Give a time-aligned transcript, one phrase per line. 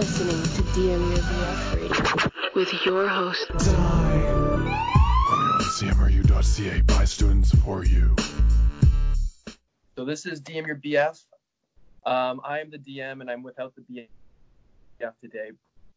[0.00, 4.26] listening to DM Your BF Radio with your host, Only
[5.28, 8.16] on CMRU.ca by students for you.
[9.96, 11.22] So this is DM your BF.
[12.06, 13.82] Um, I am the DM and I'm without the
[15.02, 15.50] BF today.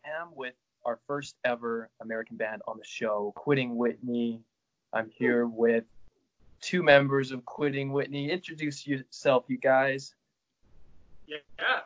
[0.05, 4.41] I'm with our first ever American band on the show, Quitting Whitney.
[4.91, 5.85] I'm here with
[6.59, 8.29] two members of Quitting Whitney.
[8.29, 10.13] Introduce yourself, you guys.
[11.25, 11.37] Yeah,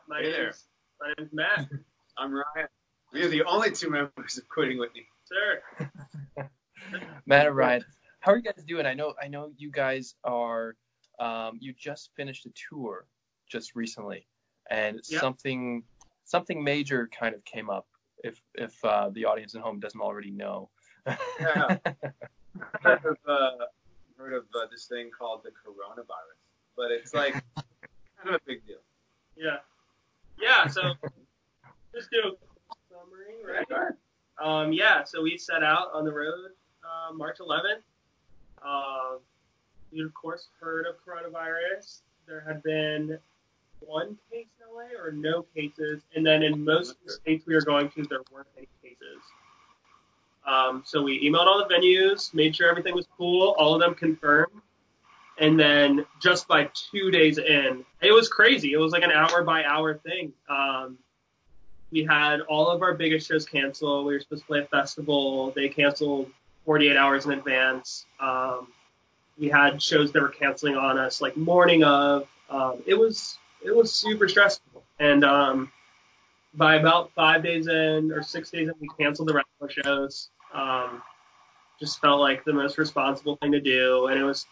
[0.07, 0.63] my Hey name's
[0.99, 1.69] my name's Matt.
[2.17, 2.67] I'm Ryan.
[3.13, 5.07] We are the only two members of Quitting Whitney.
[5.25, 5.61] Sir.
[7.25, 7.85] Matt and Ryan.
[8.19, 8.85] How are you guys doing?
[8.85, 10.75] I know I know you guys are
[11.19, 13.05] um, you just finished a tour
[13.47, 14.27] just recently
[14.69, 15.19] and Yeah.
[15.19, 15.83] something
[16.25, 17.87] something major kind of came up
[18.23, 20.69] if if uh, the audience at home doesn't already know.
[21.39, 21.77] Yeah.
[22.81, 23.49] heard of, uh,
[24.17, 26.39] heard of uh, this thing called the coronavirus,
[26.75, 28.77] but it's like kind of a big deal.
[29.37, 29.57] Yeah.
[30.39, 30.93] Yeah, so
[31.97, 33.93] just do a summary, right?
[34.39, 36.51] Um, yeah, so we set out on the road
[36.83, 37.81] uh, March 11th.
[38.63, 39.17] Uh,
[39.91, 42.01] you of course heard of coronavirus.
[42.27, 43.17] There had been
[43.79, 47.55] one case in LA or no cases, and then in most of the states we
[47.55, 49.21] were going to, there weren't any cases.
[50.45, 53.95] Um, so we emailed all the venues, made sure everything was cool, all of them
[53.95, 54.61] confirmed,
[55.39, 58.73] and then just by two days in, it was crazy.
[58.73, 60.31] It was like an hour by hour thing.
[60.47, 60.97] Um,
[61.91, 64.03] we had all of our biggest shows cancel.
[64.03, 65.51] We were supposed to play a festival.
[65.51, 66.29] They canceled
[66.65, 68.05] 48 hours in advance.
[68.19, 68.67] Um,
[69.39, 72.27] we had shows that were canceling on us like morning of.
[72.49, 74.83] Um, it was it was super stressful.
[74.99, 75.71] And um,
[76.53, 79.83] by about five days in or six days in, we canceled the rest of our
[79.83, 80.29] shows.
[80.53, 81.01] Um,
[81.79, 84.47] just felt like the most responsible thing to do, and it was,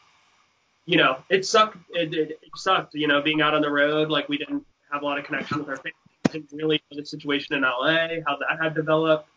[0.86, 1.78] you know, it sucked.
[1.89, 4.09] It, it, it sucked, you know, being out on the road.
[4.09, 5.95] Like we didn't have a lot of connection with our families.
[6.36, 9.30] Didn't really know the situation in LA, how that had developed.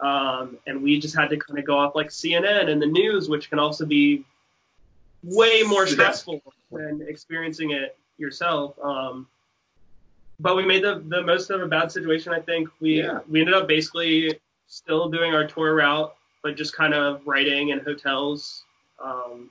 [0.00, 3.28] Um, and we just had to kind of go off like CNN and the news,
[3.28, 4.24] which can also be
[5.22, 6.40] way more stressful
[6.72, 8.74] than experiencing it yourself.
[8.82, 9.26] Um,
[10.40, 12.32] but we made the, the most of a bad situation.
[12.32, 13.20] I think we Yeah.
[13.30, 17.80] we ended up basically still doing our tour route, but just kind of writing in
[17.80, 18.64] hotels.
[18.98, 19.50] Um,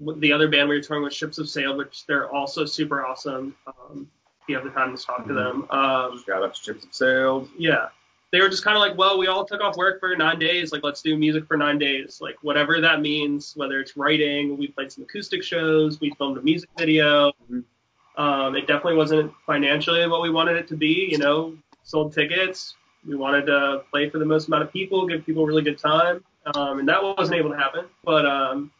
[0.00, 3.56] the other band we were touring with Ships of Sail, which they're also super awesome.
[3.66, 4.08] Um,
[4.48, 5.66] you have the time to talk to them.
[5.70, 7.48] Um, Shout out to Chips of Sailed.
[7.58, 7.88] yeah.
[8.32, 10.72] They were just kind of like, well, we all took off work for nine days.
[10.72, 12.18] Like, let's do music for nine days.
[12.20, 16.42] Like, whatever that means, whether it's writing, we played some acoustic shows, we filmed a
[16.42, 17.30] music video.
[17.48, 17.62] Mhm.
[18.16, 21.08] Um, it definitely wasn't financially what we wanted it to be.
[21.12, 22.74] You know, sold tickets.
[23.06, 25.78] We wanted to play for the most amount of people, give people a really good
[25.78, 26.24] time.
[26.56, 27.84] Um, and that wasn't able to happen.
[28.02, 28.72] But um,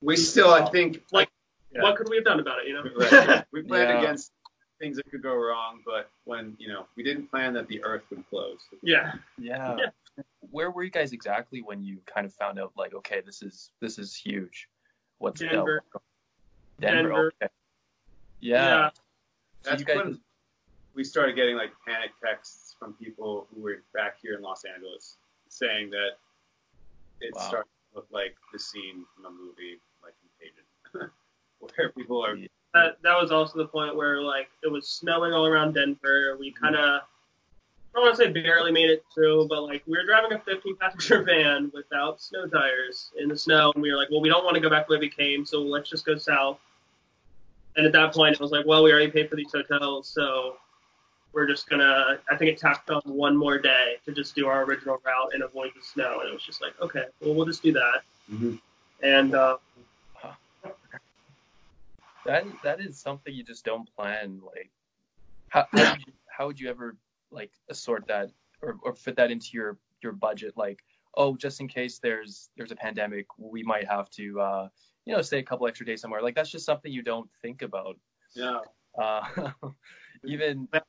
[0.00, 1.28] We still, I think, Like,
[1.74, 1.82] Yeah.
[1.82, 2.68] what could we have done about it?
[2.68, 2.82] You know?
[3.10, 3.44] right.
[3.52, 3.98] we planned Yeah.
[4.00, 4.32] against
[4.80, 8.02] things that could go wrong, but when you know, we didn't plan that the Earth
[8.10, 8.58] would close.
[8.82, 9.12] yeah.
[9.38, 9.76] yeah.
[9.78, 10.22] Yeah.
[10.50, 13.70] Where were you guys exactly when you kind of found out like, okay, this is
[13.80, 14.68] this is huge.
[15.18, 15.82] What's the- Denver.
[16.80, 17.02] Denver.
[17.02, 17.32] Denver.
[17.42, 17.52] Okay.
[18.40, 18.90] Yeah.
[19.62, 20.20] So That's you guys, when
[20.94, 25.16] we started getting like panic texts from people who were back here in Los Angeles
[25.48, 26.10] saying that
[27.20, 27.40] it Wow.
[27.48, 29.93] started to look like the scene from a movie like Contagion,
[31.76, 32.48] where people are Yeah.
[32.74, 36.36] that that was also the point where like it was snowing all around Denver.
[36.38, 39.96] We kind of I don't want to say barely made it through, but like we
[39.96, 43.96] were driving a 15 passenger van without snow tires in the snow, and we were
[43.96, 46.04] like, well, we don't want to go back the way we came, so let's just
[46.04, 46.58] go south.
[47.76, 50.56] And at that point, it was like, well, we already paid for these hotels, so
[51.32, 52.18] we're just gonna.
[52.30, 55.42] I think it tacked on one more day to just do our original route and
[55.44, 58.02] avoid the snow, and it was just like, okay, well, we'll just do that.
[58.32, 58.60] Mhm.
[59.02, 59.56] And uh,
[62.26, 64.40] That that is something you just don't plan.
[64.44, 64.70] Like,
[65.48, 66.96] how how would you, how would you ever
[67.30, 68.30] like assort that
[68.62, 70.54] or, or fit that into your your budget?
[70.56, 70.80] Like,
[71.16, 74.68] oh, just in case there's there's a pandemic, we might have to uh,
[75.04, 76.22] you know stay a couple extra days somewhere.
[76.22, 77.98] Like that's just something you don't think about.
[78.36, 78.62] know,
[78.98, 79.50] Uh,
[80.24, 80.82] even like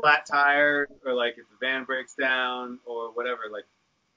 [0.00, 3.42] flat tire or like if the van breaks down or whatever.
[3.50, 3.64] Like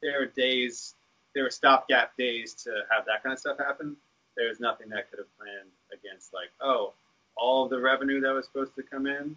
[0.02, 0.96] there are days,
[1.34, 3.96] there were stopgap days to have that kind of stuff happen.
[4.36, 6.94] There's nothing that could have planned against like, oh,
[7.36, 9.36] all the revenue that was supposed to come in.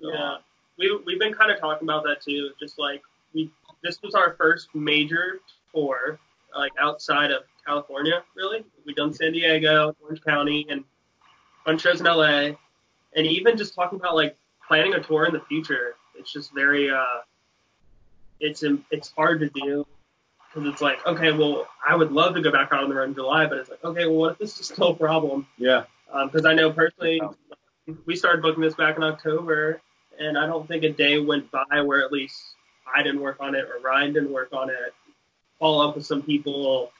[0.00, 0.38] Yeah,
[0.78, 2.50] we we've been kind of talking about that too.
[2.58, 3.02] Just like
[3.34, 3.50] we,
[3.82, 5.40] this was our first major
[5.74, 6.18] tour,
[6.56, 8.22] like outside of California.
[8.34, 10.84] Really, we've done San Diego, Orange County, and a
[11.66, 12.56] bunch of shows in LA.
[13.14, 16.90] And even just talking about like planning a tour in the future, it's just very
[16.90, 17.20] uh,
[18.40, 19.86] it's it's hard to do
[20.52, 23.08] because it's like okay, well, I would love to go back out on the road
[23.08, 25.46] in July, but it's like okay, well, what if this is still a problem?
[25.58, 25.84] Yeah.
[26.24, 27.20] because I know personally,
[28.06, 29.80] we started booking this back in October,
[30.18, 32.40] and I don't think a day went by where at least
[32.92, 34.94] I didn't work on it or Ryan didn't work on it.
[35.58, 36.90] Follow up with some people,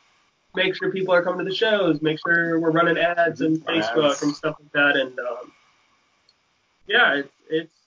[0.54, 4.12] make sure people are coming to the shows, make sure we're running ads and Facebook
[4.12, 4.22] Ads.
[4.22, 5.52] and stuff like that, and um,
[6.86, 7.79] yeah, it's it's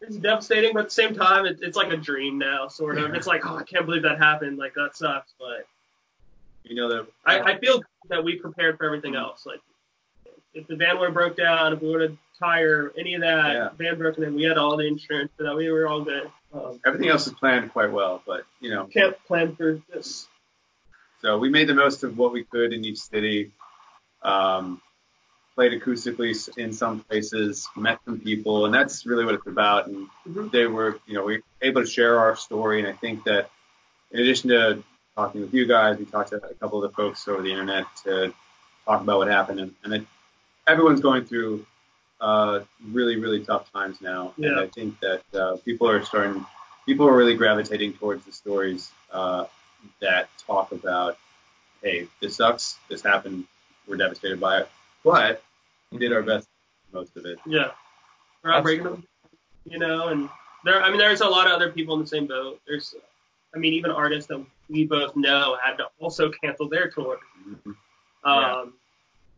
[0.00, 3.14] it's devastating, but at the same time, it, it's like a dream now, sort of.
[3.14, 4.58] It's like, oh, I can't believe that happened.
[4.58, 5.66] Like that sucks, but
[6.64, 9.46] You know that I, I feel that we prepared for everything else.
[9.46, 9.60] Like
[10.54, 13.52] if the van would have broke down, if we would have tire, any of that,
[13.54, 13.68] Yeah.
[13.76, 15.56] van broken in, we had all the insurance for that.
[15.56, 16.30] We were all good.
[16.52, 20.28] Um, everything else is planned quite well, but you know, can't plan for this.
[21.22, 23.50] so we made the most of what we could in each city.
[24.22, 24.80] Um,
[25.56, 29.86] played acoustically in some places, met some people, and that's really what it's about.
[29.86, 30.52] And Mhm.
[30.52, 32.78] they were, you know, we were able to share our story.
[32.78, 33.50] And I think that
[34.10, 34.84] in addition to
[35.16, 37.86] talking with you guys, we talked to a couple of the folks over the internet
[38.04, 38.34] to
[38.84, 39.60] talk about what happened.
[39.60, 40.06] And, and it,
[40.66, 41.64] everyone's going through
[42.20, 42.60] uh,
[42.90, 44.34] really, really tough times now.
[44.36, 46.44] And I think that uh, people are starting,
[46.84, 49.46] people are really gravitating towards the stories uh,
[50.00, 51.18] that talk about,
[51.82, 53.46] hey, this sucks, this happened,
[53.86, 54.68] we're devastated by it,
[55.06, 55.40] but
[55.92, 56.48] we did our best
[56.92, 57.38] most of it.
[57.46, 57.70] Yeah,
[58.42, 59.06] we're not breaking them,
[59.64, 60.08] you know.
[60.08, 60.28] And
[60.64, 62.60] there, I mean, there's a lot of other people in the same boat.
[62.66, 62.94] There's,
[63.54, 67.18] I mean, even artists that we both know had to also cancel their tour.
[68.24, 68.74] Um,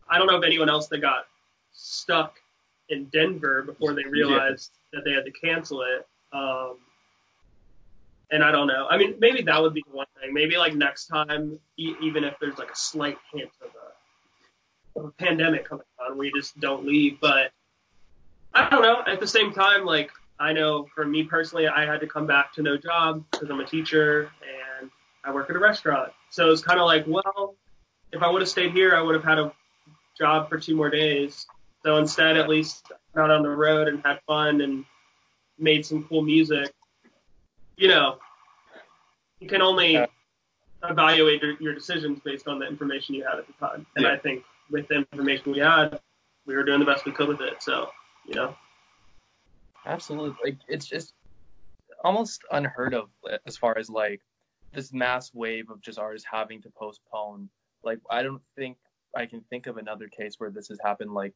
[0.08, 1.26] I don't know of anyone else that got
[1.72, 2.36] stuck
[2.88, 6.06] in Denver before they realized that they had to cancel it.
[6.32, 6.78] Um,
[8.30, 8.86] and I don't know.
[8.90, 10.32] I mean, maybe that would be one thing.
[10.32, 13.87] Maybe like next time, e- even if there's like a slight hint of a, of
[15.06, 17.20] a pandemic coming on, we just don't leave.
[17.20, 17.52] But
[18.54, 19.02] I don't know.
[19.06, 20.10] At the same time, like
[20.40, 23.60] I know for me personally, I had to come back to no job because I'm
[23.60, 24.30] a teacher
[24.80, 24.90] and
[25.24, 26.12] I work at a restaurant.
[26.30, 27.54] So it's kind of like, well,
[28.12, 29.52] if I would have stayed here, I would have had a
[30.16, 31.46] job for two more days.
[31.84, 34.84] So instead, at least I got on the road and had fun and
[35.58, 36.72] made some cool music.
[37.76, 38.18] You know,
[39.40, 40.04] you can only
[40.82, 43.86] evaluate your, your decisions based on the information you had at the time.
[43.96, 44.12] And Yeah.
[44.12, 46.00] I think with the information we had,
[46.46, 47.62] we were doing the best we could with it.
[47.62, 47.90] So,
[48.26, 48.54] you know,
[49.88, 50.36] Absolutely.
[50.44, 51.14] Like it's just
[52.04, 53.08] almost unheard of
[53.46, 54.20] as far as like
[54.72, 57.48] this mass wave of just artists having to postpone.
[57.82, 58.76] Like I don't think
[59.16, 61.12] I can think of another case where this has happened.
[61.12, 61.32] Like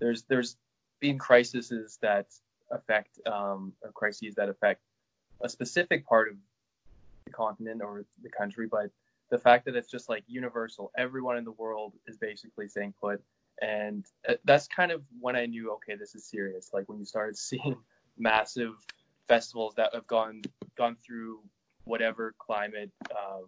[0.00, 0.56] there's there's
[1.00, 2.26] been crises that
[2.70, 4.80] affect um or crises that affect
[5.42, 6.34] a specific part of
[7.24, 8.90] the continent or the country, but
[9.32, 13.18] the fact that it's just like universal, everyone in the world is basically saying put.
[13.62, 16.70] And uh, that's kind of when I knew, okay, this is serious.
[16.74, 17.76] Like when you started seeing
[18.18, 18.74] massive
[19.28, 20.42] festivals that have gone
[20.76, 21.40] gone through
[21.84, 23.40] whatever climate uh,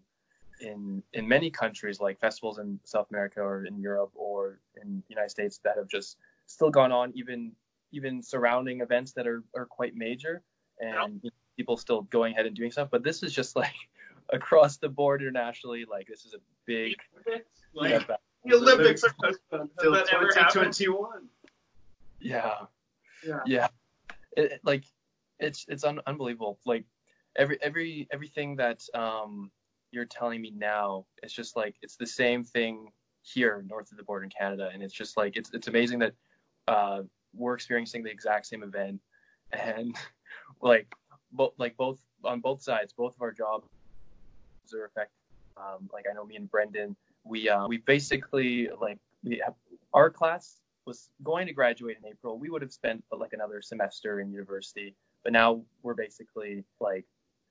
[0.60, 5.14] in in many countries, like festivals in South America or in Europe or in the
[5.14, 6.16] United States that have just
[6.46, 7.52] still gone on, even
[7.92, 10.42] even surrounding events that are, are quite major,
[10.80, 12.88] and you know, people still going ahead and doing stuff.
[12.90, 13.74] But this is just like
[14.34, 16.94] across the board internationally, like this is a big
[17.74, 18.20] like, step back.
[18.44, 19.70] the Olympics are postponed.
[19.78, 20.72] Has Till that ever happened?
[20.74, 21.28] 2021.
[22.20, 22.54] Yeah.
[23.26, 23.40] Yeah.
[23.46, 23.68] yeah
[24.36, 24.84] it, it- like
[25.38, 26.84] it's it's un- unbelievable like
[27.36, 29.50] every every everything that um
[29.90, 32.88] you're telling me now it's just like it's the same thing
[33.22, 36.12] here north of the border in canada and it's just like it's it's amazing that
[36.68, 37.00] uh
[37.34, 39.00] we're experiencing the exact same event
[39.52, 39.96] and
[40.60, 40.86] like
[41.32, 43.68] both like both on both sides both of our jobs
[44.72, 45.12] are affected
[45.56, 49.54] um like i know me and brendan we uh we basically like we have,
[49.92, 53.62] our class was going to graduate in April, we would have spent but like another
[53.62, 54.94] semester in university.
[55.22, 57.04] But now we're basically like,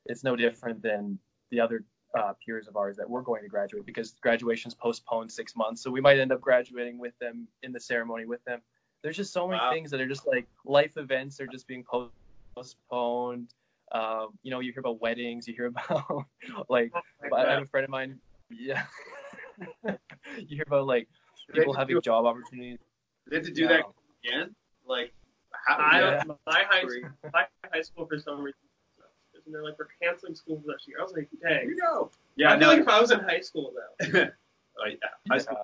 [0.05, 1.17] it's no different than
[1.49, 1.83] the other
[2.17, 5.81] uh, peers of ours that we're going to graduate because graduation's postponed six months.
[5.81, 8.61] So we might end up graduating with them in the ceremony with them.
[9.01, 9.71] There's just so many Wow.
[9.71, 11.83] things that are just like life events are just being
[12.55, 13.53] postponed.
[13.93, 16.25] Um, you know, you hear about weddings, you hear about
[16.69, 16.91] like,
[17.35, 18.19] I have a friend of mine.
[18.49, 18.83] Yeah.
[19.85, 21.07] you hear about like
[21.53, 22.79] people having do- job opportunities.
[23.29, 23.67] They have to do Yeah.
[23.69, 23.83] that
[24.25, 24.55] again?
[24.85, 25.13] Like,
[25.67, 25.77] how?
[25.77, 26.23] I Yeah.
[26.23, 26.83] don't, my high
[27.31, 28.59] my high school for some reason,
[28.97, 29.45] sucks.
[29.45, 30.97] and they're like, we're canceling school for this year.
[30.99, 31.69] I was like, dang.
[31.69, 32.09] you know.
[32.35, 32.49] Yeah.
[32.49, 32.73] I Yeah, feel no.
[32.73, 34.07] like if I was in high school though.
[34.79, 34.95] oh, yeah.
[35.29, 35.57] High school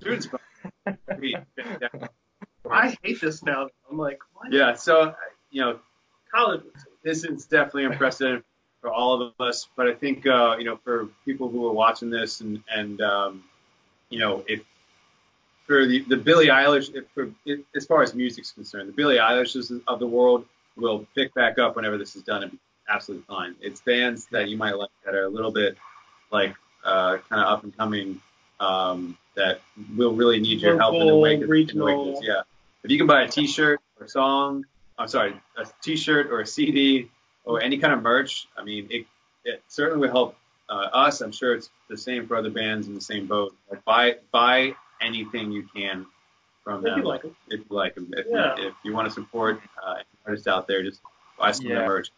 [0.00, 0.26] students.
[0.26, 1.36] probably-
[2.70, 3.68] I hate this now.
[3.90, 4.52] I'm like, what?
[4.52, 4.74] yeah.
[4.74, 5.14] So,
[5.50, 5.80] you know,
[6.32, 6.62] College.
[7.02, 8.44] This is definitely unprecedented
[8.80, 9.68] for all of us.
[9.76, 13.44] But I think, uh, you know, for people who are watching this and, and um,
[14.08, 14.60] you know, if
[15.66, 19.18] for the, the Billie Eilish, if for, if, as far as music's concerned, the Billie
[19.18, 20.44] Eilishes of the world
[20.76, 23.54] will pick back up whenever this is done and be absolutely fine.
[23.60, 25.76] It's bands that you might like that are a little bit
[26.32, 26.54] like
[26.84, 28.20] uh, kind of up and coming
[28.58, 29.60] um, that
[29.96, 32.18] will really need your help in the wake of, in the wake of this.
[32.22, 32.42] Yeah.
[32.82, 34.64] If you can buy a T-shirt or a song,
[35.00, 37.10] I'm sorry, a T-shirt or a CD
[37.44, 39.06] or any kind of merch, I mean, it,
[39.46, 40.36] it certainly would help
[40.68, 41.22] uh, us.
[41.22, 43.56] I'm sure it's the same for other bands in the same boat.
[43.70, 46.04] Like buy buy anything you can
[46.62, 46.98] from If them.
[46.98, 47.34] you like 'em.
[47.48, 48.12] If you like them.
[48.14, 48.56] If, Yeah.
[48.58, 51.00] you, if you want to support uh, artists out there, just
[51.38, 51.78] buy some of Yeah.
[51.78, 52.10] their merch.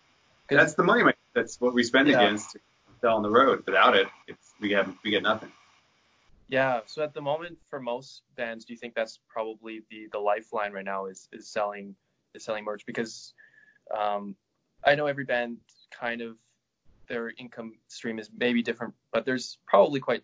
[0.50, 1.04] That's the money.
[1.34, 2.20] That's what we spend Yeah.
[2.20, 2.60] against to
[3.00, 3.62] sell on the road.
[3.64, 5.52] Without it, it's we have we get nothing.
[6.48, 6.80] Yeah.
[6.86, 10.72] So at the moment, for most bands, do you think that's probably the the lifeline
[10.72, 11.94] right now is is selling
[12.40, 13.34] selling merch because
[13.96, 14.34] um,
[14.84, 15.58] I know every band
[15.90, 16.36] kind of
[17.08, 20.22] their income stream is maybe different, but there's probably quite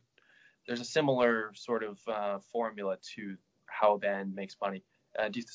[0.67, 3.37] there's a similar sort of uh, formula to
[3.67, 4.83] how a band makes money.
[5.19, 5.47] Uh, do you,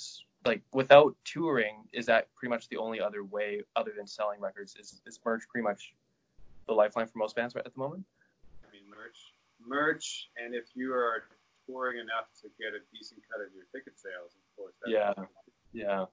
[0.45, 4.75] like without touring, is that pretty much the only other way other than selling records?
[4.75, 5.93] Is is merch pretty much
[6.67, 8.03] the lifeline for most bands right at the moment?
[8.67, 9.17] I mean, merch,
[9.65, 11.23] merch, and if you are
[11.65, 14.73] touring enough to get a decent cut of your ticket sales, of course.
[14.85, 15.13] Yeah.
[15.71, 16.05] Yeah.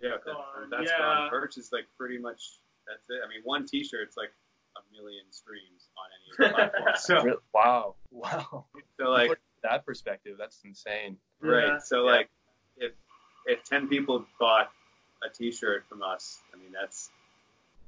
[0.00, 0.98] Yeah, that, Gone, that's yeah.
[0.98, 1.30] gone.
[1.30, 3.20] Merch is like pretty much that's it.
[3.24, 4.32] I mean, one T-shirt's like
[4.76, 7.00] a million streams on any of the platforms.
[7.02, 7.36] So, Really?
[7.54, 7.94] Wow.
[8.10, 8.64] Wow.
[8.98, 11.16] so like, Put it in that perspective, that's insane.
[11.40, 11.66] right.
[11.66, 11.78] Yeah.
[11.78, 12.12] So Yeah.
[12.12, 12.30] like,
[12.76, 12.92] if
[13.46, 14.70] if ten people bought
[15.24, 17.10] a T-shirt from us, I mean, that's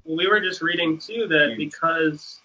[0.04, 1.59] we were just reading too that Huge.
[1.59, 2.40] because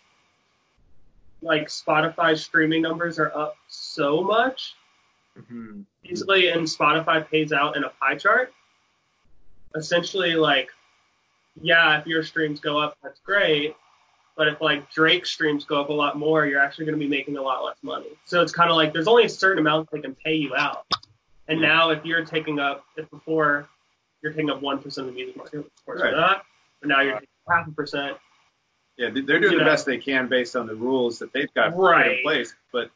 [1.42, 4.76] like Spotify streaming numbers are up so much,
[5.38, 5.82] Mm-hmm.
[6.04, 8.52] basically, and Spotify pays out in a pie chart.
[9.78, 10.70] Essentially, like,
[11.62, 13.76] yeah, if your streams go up, that's great.
[14.36, 17.10] But if like Drake's streams go up a lot more, you're actually going to be
[17.10, 18.10] making a lot less money.
[18.26, 20.86] So it's kind of like there's only a certain amount they can pay you out.
[21.48, 23.68] And now if you're taking up, if before
[24.22, 26.12] you're taking up one percent of the music market, of course Right.
[26.12, 26.44] you're not.
[26.82, 28.18] But now you're taking half a percent.
[28.98, 29.72] yeah, they- they're doing You the know.
[29.72, 32.18] best they can based on the rules that they've got put Right.
[32.18, 32.54] in place.
[32.74, 32.90] But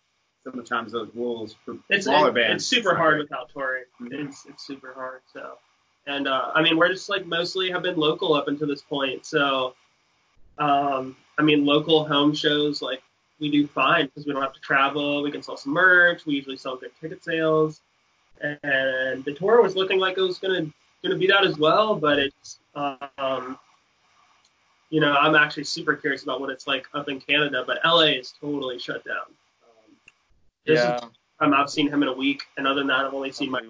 [0.43, 3.85] sometimes those rules for it's smaller it- bands, it's super hard without touring.
[3.99, 4.27] Mhm.
[4.29, 5.21] It's it's super hard.
[5.33, 5.57] So,
[6.07, 9.25] and uh, I mean, we're just like mostly have been local up until this point.
[9.25, 9.75] So,
[10.57, 13.01] um, I mean, local home shows like
[13.39, 15.23] we do fine because we don't have to travel.
[15.23, 16.25] We can sell some merch.
[16.25, 17.81] We usually sell good ticket sales,
[18.41, 20.67] and the tour was looking like it was gonna
[21.03, 21.95] gonna be that as well.
[21.95, 23.57] But it's um,
[24.89, 27.63] you know, I'm actually super curious about what it's like up in Canada.
[27.65, 29.25] But LA is totally shut down.
[29.63, 29.95] Um,
[30.65, 33.31] this is um, I've seen him in a week, and other than that, I've only
[33.31, 33.61] seen my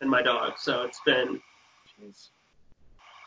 [0.00, 0.54] and my dog.
[0.58, 1.40] So it's been
[2.00, 2.28] Jeez.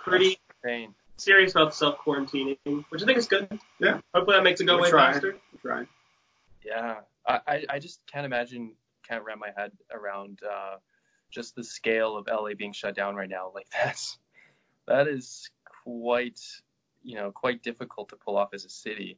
[0.03, 0.93] pretty Insane.
[1.17, 2.57] serious about self quarantining,
[2.89, 3.59] which I think is good.
[3.79, 3.99] Yeah.
[4.13, 5.13] Hopefully that makes it go We're way trying.
[5.13, 5.35] faster.
[5.63, 5.87] We're trying.
[6.65, 6.95] Yeah.
[7.25, 8.71] I, I, I just can't imagine,
[9.07, 10.77] can't wrap my head around uh,
[11.29, 13.51] just the scale of LA being shut down right now.
[13.53, 14.17] Like that's
[14.87, 15.49] that is
[15.83, 16.39] quite
[17.03, 19.17] you know quite difficult to pull off as a city.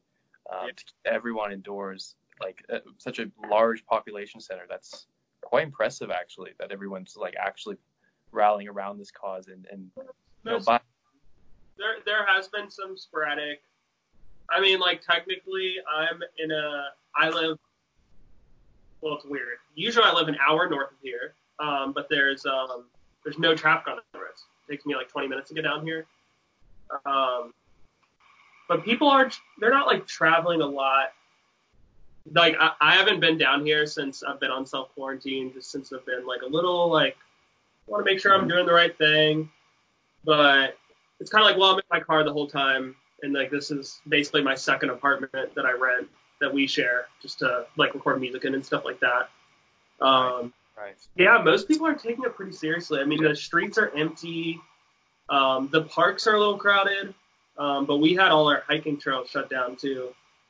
[0.52, 0.72] Um, Yeah.
[0.76, 4.64] To keep everyone indoors, like uh, such a large population center.
[4.68, 5.06] That's
[5.42, 6.52] quite impressive actually.
[6.60, 7.78] That everyone's like actually
[8.32, 10.04] rallying around this cause and and you
[10.52, 10.80] know, by,
[11.78, 13.62] There there has been some sporadic.
[14.50, 16.88] I mean, like technically, I'm in a.
[17.16, 17.58] I live.
[19.02, 19.58] Well, it's weird.
[19.76, 22.86] Usually, I live an hour north of here, um, but there's um,
[23.24, 24.46] there's no traffic on the roads.
[24.68, 26.06] It takes me like 20 minutes to get down here.
[27.06, 27.54] Um,
[28.68, 31.14] but people are they're not like traveling a lot.
[32.32, 35.92] Like I, I haven't been down here since I've been on self quarantine, just since
[35.94, 37.18] I've been like a little like
[37.90, 39.50] want to make sure I'm doing the right thing.
[40.26, 40.78] But
[41.20, 43.72] it's kind of like, well, I'm in my car the whole time, and like this
[43.72, 46.08] is basically my second apartment that I rent
[46.40, 49.30] that we share just to like record music in and stuff like that.
[50.02, 50.96] Um, right.
[51.16, 53.00] yeah, most people are taking it pretty seriously.
[53.00, 54.60] I mean, the streets are empty.
[55.30, 57.14] Um, the parks are a little crowded,
[57.58, 60.10] um, but we had all our hiking trails shut down too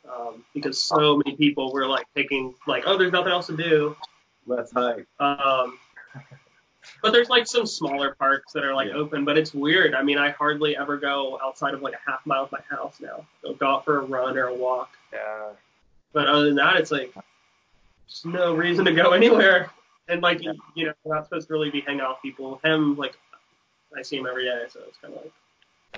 [0.10, 3.96] um, because so many people were like taking like, oh, there's nothing else to do.
[4.46, 5.05] Let's hike.
[5.19, 5.77] Um,
[7.01, 8.96] but there's like some smaller parks that are like Yeah.
[8.96, 9.93] open, but it's weird.
[9.96, 13.00] I mean, I hardly ever go outside of like a half mile of my house
[13.00, 13.25] now.
[13.46, 14.91] I'll go out for a run or a walk.
[15.13, 15.50] Yeah.
[16.13, 19.69] But other than that, it's like there's no reason to go anywhere.
[20.08, 20.53] And like Yeah.
[20.75, 22.60] you know, we're not supposed to really be hanging out with people.
[22.63, 23.17] Him, like
[23.98, 25.34] I see him every day, so it's kind of like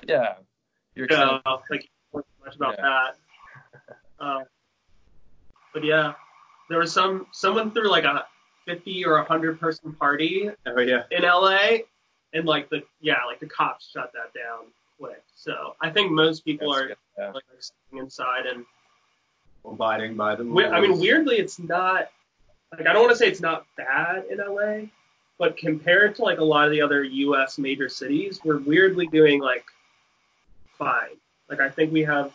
[0.08, 0.36] Yeah.
[0.96, 2.84] You're you know, like much about Yeah.
[2.84, 3.16] that.
[4.20, 4.44] Um,
[5.74, 6.14] but yeah,
[6.70, 8.26] there was some someone threw like a
[8.66, 11.04] 50 or a 100 person party Oh yeah.
[11.12, 11.80] in LA,
[12.34, 14.66] and like the yeah, like the cops shut that down
[15.00, 15.24] quick.
[15.36, 16.98] So I think most people That's are good.
[17.18, 17.32] Yeah.
[17.32, 18.66] like sitting inside, and
[19.64, 20.72] Abiding by the rules.
[20.72, 22.10] I mean weirdly, it's not
[22.76, 24.88] like I don't want to say it's not bad in LA,
[25.38, 27.58] but compared to like a lot of the other U.S.
[27.60, 29.66] major cities, we're weirdly doing like
[30.80, 31.16] fine.
[31.50, 32.32] Like I think we have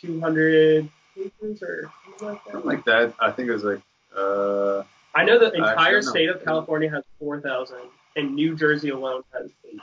[0.00, 2.52] 200 cases or something like that.
[2.52, 3.14] Something like that.
[3.20, 3.80] I think it was like
[4.14, 4.82] uh
[5.16, 6.10] I know the entire know.
[6.10, 7.78] state of California has 4,000,
[8.16, 9.80] and New Jersey alone has eight.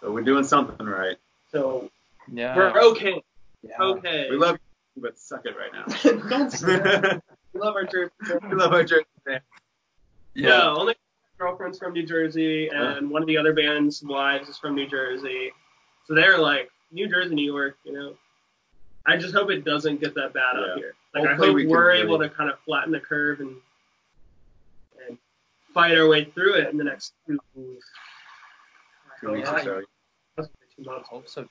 [0.00, 1.16] So we're doing something right.
[1.50, 1.90] So
[2.32, 2.56] Yeah.
[2.56, 3.22] we're okay.
[3.62, 3.76] yeah.
[3.80, 4.28] Okay.
[4.30, 4.58] We love
[4.96, 6.28] you, but suck it right now.
[6.28, 6.62] Don't
[7.52, 8.12] we love our Jersey.
[8.48, 9.42] we love our Jersey fans.
[10.34, 10.68] Yeah.
[10.70, 10.94] only
[11.38, 15.52] girlfriend's from New Jersey, and one of the other band's wives is from New Jersey.
[16.06, 17.76] So they're like New Jersey, New York.
[17.84, 18.14] You know.
[19.04, 20.60] I just hope it doesn't get that bad Yeah.
[20.72, 20.94] out here.
[21.14, 23.50] Like I hope we can we're really- able to kind of flatten the curve and
[23.50, 23.56] and
[25.72, 27.38] fight our way through it in the next two,
[29.20, 29.82] Two weeks or so.
[30.76, 31.46] two hope so.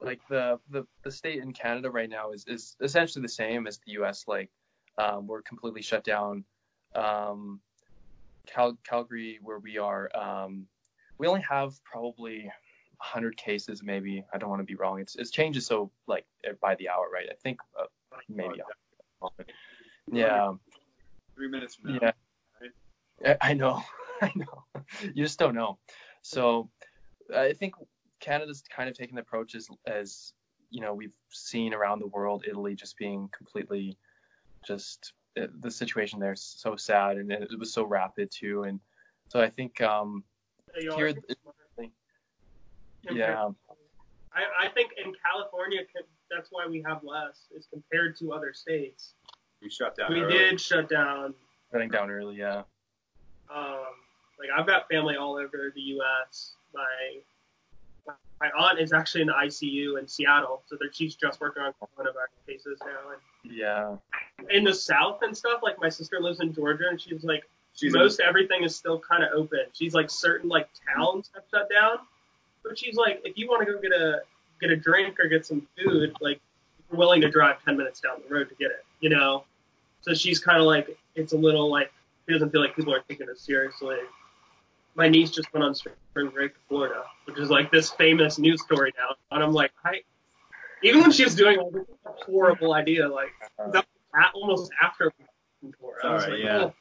[0.00, 3.78] Like the, the the state in Canada right now is is essentially the same as
[3.78, 4.24] the U.S.
[4.28, 4.50] Like
[4.98, 6.44] um, we're completely shut down.
[6.94, 7.60] Um,
[8.46, 10.66] Cal- Calgary, where we are, um,
[11.18, 12.44] we only have probably
[12.98, 14.24] 100 cases, maybe.
[14.32, 15.00] I don't want to be wrong.
[15.00, 16.24] It's it changes so like
[16.60, 17.26] by the hour, right?
[17.30, 17.84] I think uh,
[18.28, 18.60] maybe.
[20.12, 20.52] Yeah,
[21.34, 21.98] Three minutes from now.
[22.02, 22.10] yeah.
[23.24, 23.36] Right?
[23.40, 23.82] I I know,
[24.22, 24.64] I know.
[25.02, 25.78] You just don't know.
[26.22, 26.70] So
[27.34, 27.74] I think
[28.20, 30.32] Canada's kind of taken the approach as, as
[30.70, 33.96] you know we've seen around the world, Italy just being completely
[34.66, 38.64] just uh, the situation there is so sad and it was so rapid too.
[38.64, 38.80] And
[39.28, 40.24] so I think um
[40.74, 41.90] They are here, smart.
[43.14, 43.48] yeah,
[44.32, 45.80] I, I think in California,
[46.30, 49.14] that's why we have less, is compared to other states.
[49.62, 50.12] We shut down.
[50.12, 50.32] We early.
[50.32, 51.34] did shut down.
[51.72, 52.36] shutting down early.
[52.36, 52.62] Yeah,
[53.54, 53.84] Um,
[54.38, 56.52] like I've got family all over the U.S.
[56.74, 57.18] My
[58.40, 61.72] my aunt is actually in the ICU in Seattle, so that she's just working on
[61.80, 63.14] coronavirus cases now.
[63.44, 63.96] yeah,
[64.50, 67.44] in the South and stuff, like my sister lives in Georgia, and she's like
[67.76, 69.60] She's most everything is still kind of open.
[69.74, 71.98] She's like certain like towns have shut down,
[72.64, 74.22] but she's like if you want to go get a
[74.60, 76.40] get a drink or get some food, like
[76.90, 79.44] you're willing to drive 10 minutes down the road to get it, you know.
[80.00, 81.92] So she's kind of like it's a little like
[82.32, 83.98] doesn't feel like people are taking it seriously.
[84.94, 85.94] My niece just went on spring
[86.30, 90.02] break to Florida, which is like this famous news story now, and I'm like, I
[90.82, 93.30] even when she was doing all this horrible idea, like
[93.72, 95.12] that was almost after
[95.64, 95.94] before.
[96.04, 96.56] I Sorry, like, yeah.
[96.58, 96.74] oh,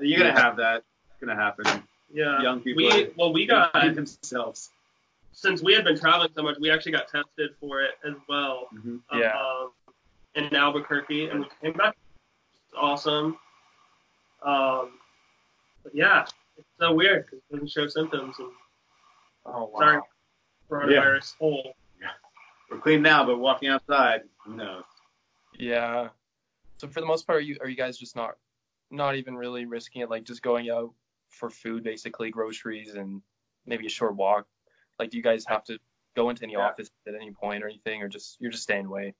[0.00, 0.82] You're gonna have that.
[1.10, 1.82] It's gonna happen.
[2.12, 2.40] yeah.
[2.42, 4.70] Young people We well, we got themselves.
[5.32, 8.68] since we had been traveling so much, we actually got tested for it as well.
[8.74, 9.00] Mhm.
[9.14, 9.32] Yeah.
[9.38, 9.70] Um,
[10.34, 11.96] in Albuquerque, and we came back.
[12.66, 13.38] It's awesome.
[14.44, 14.92] Um,
[15.82, 16.24] but yeah,
[16.56, 18.48] it's so weird because it doesn't show symptoms and
[19.46, 19.78] oh wow.
[19.78, 20.00] sorry,
[20.70, 21.74] coronavirus whole.
[22.70, 24.84] We're clean now, but walking outside, who knows?
[25.58, 26.08] Yeah.
[26.76, 28.36] So for the most part, are you are you guys just not
[28.90, 30.92] not even really risking it, like just going out
[31.30, 33.22] for food, basically groceries and
[33.66, 34.46] maybe a short walk?
[34.98, 35.78] Like, do you guys have to
[36.14, 36.66] go into any Yeah.
[36.66, 39.14] office at any point or anything, or just you're just staying away?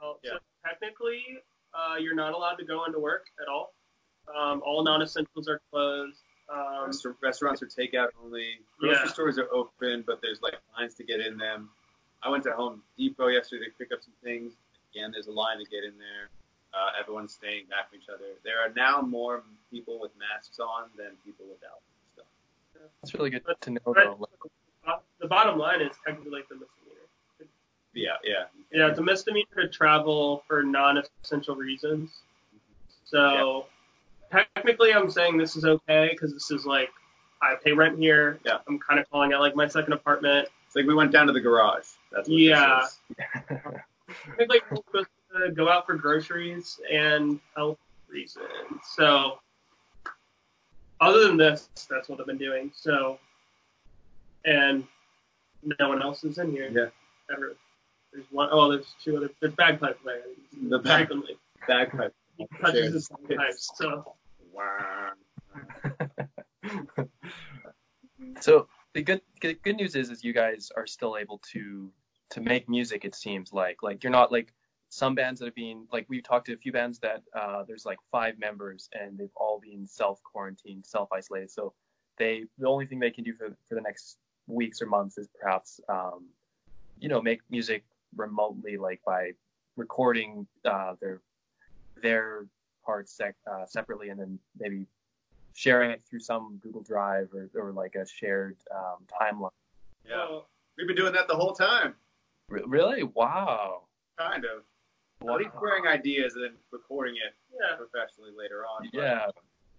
[0.00, 0.32] Well, Yeah.
[0.32, 1.22] So technically,
[1.72, 3.74] uh, you're not allowed to go into work at all.
[4.36, 6.18] Um, all non-essentials are closed.
[6.50, 8.60] Um, Resta- restaurants are takeout only.
[8.78, 9.12] Grocery Yeah.
[9.12, 11.70] stores are open, but there's like lines to get in them.
[12.22, 14.54] I went to Home Depot yesterday to pick up some things.
[14.92, 16.30] Again, there's a line to get in there.
[16.74, 18.24] Uh, everyone's staying back from each other.
[18.44, 21.80] There are now more people with masks on than people without.
[22.16, 22.22] So,
[23.02, 24.28] It's really good But- to know, but- though.
[25.18, 27.50] The bottom line is technically like the misdemeanor.
[27.92, 28.46] yeah, yeah.
[28.70, 32.22] Yeah, it's a misdemeanor to travel for non-essential reasons.
[33.04, 33.66] So
[34.30, 36.90] technically, I'm saying this is okay because this is like
[37.42, 38.38] I pay rent here.
[38.44, 38.58] Yeah.
[38.68, 40.48] I'm kind of calling it like my second apartment.
[40.66, 41.86] It's like we went down to the garage.
[42.12, 42.80] That's what Yeah.
[42.82, 42.98] this
[43.58, 43.74] is.
[44.26, 45.08] Technically, I'm supposed
[45.46, 48.46] to go out for groceries and health reasons.
[48.96, 49.38] So
[51.00, 52.70] other than this, that's what I've been doing.
[52.74, 53.18] So
[54.44, 54.84] and
[55.78, 56.70] no one else is in here.
[56.72, 57.34] Yeah.
[57.34, 57.56] Ever.
[58.12, 60.22] There's one oh there's two other there's bagpipe player.
[60.68, 61.36] The bag- frequently.
[61.66, 62.14] Bagpipe.
[62.38, 63.70] He touches his bagpipes.
[63.74, 64.14] So.
[68.40, 71.90] so the good good good news is is you guys are still able to
[72.30, 73.04] to make music.
[73.04, 74.52] It seems like like you're not like
[74.90, 77.84] some bands that have been like we've talked to a few bands that uh, there's
[77.84, 81.50] like five members and they've all been self quarantined, self isolated.
[81.50, 81.74] So
[82.18, 85.28] they the only thing they can do for for the next weeks or months is
[85.40, 86.26] perhaps um,
[86.98, 87.84] you know make music
[88.16, 89.32] remotely like by
[89.76, 91.20] recording uh, their
[92.02, 92.46] their
[92.88, 94.86] parts sec- uh, separately and then maybe
[95.52, 99.50] sharing it through some Google Drive or, or like a shared um, timeline.
[100.08, 100.24] Yeah.
[100.26, 100.44] so,
[100.78, 101.94] We've been doing that the whole time.
[102.48, 103.02] Re- really?
[103.02, 103.82] Wow.
[104.18, 104.62] Kind of.
[105.20, 105.34] Wow.
[105.34, 107.76] At least sharing ideas and then recording it yeah.
[107.76, 108.88] professionally later on.
[108.90, 109.26] but- Yeah.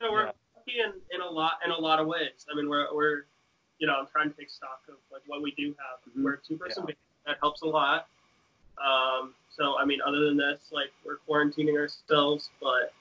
[0.02, 0.32] So we're Yeah.
[0.56, 2.46] lucky in, in a lot in a lot of ways.
[2.52, 3.26] I mean, we're we're
[3.80, 5.98] you know I'm trying to take stock of like what we do have.
[6.14, 6.24] Mhm.
[6.24, 6.88] We're a two person Yeah.
[6.94, 8.08] band that helps a lot.
[8.84, 12.94] Um, so I mean, other than this, like we're quarantining ourselves, but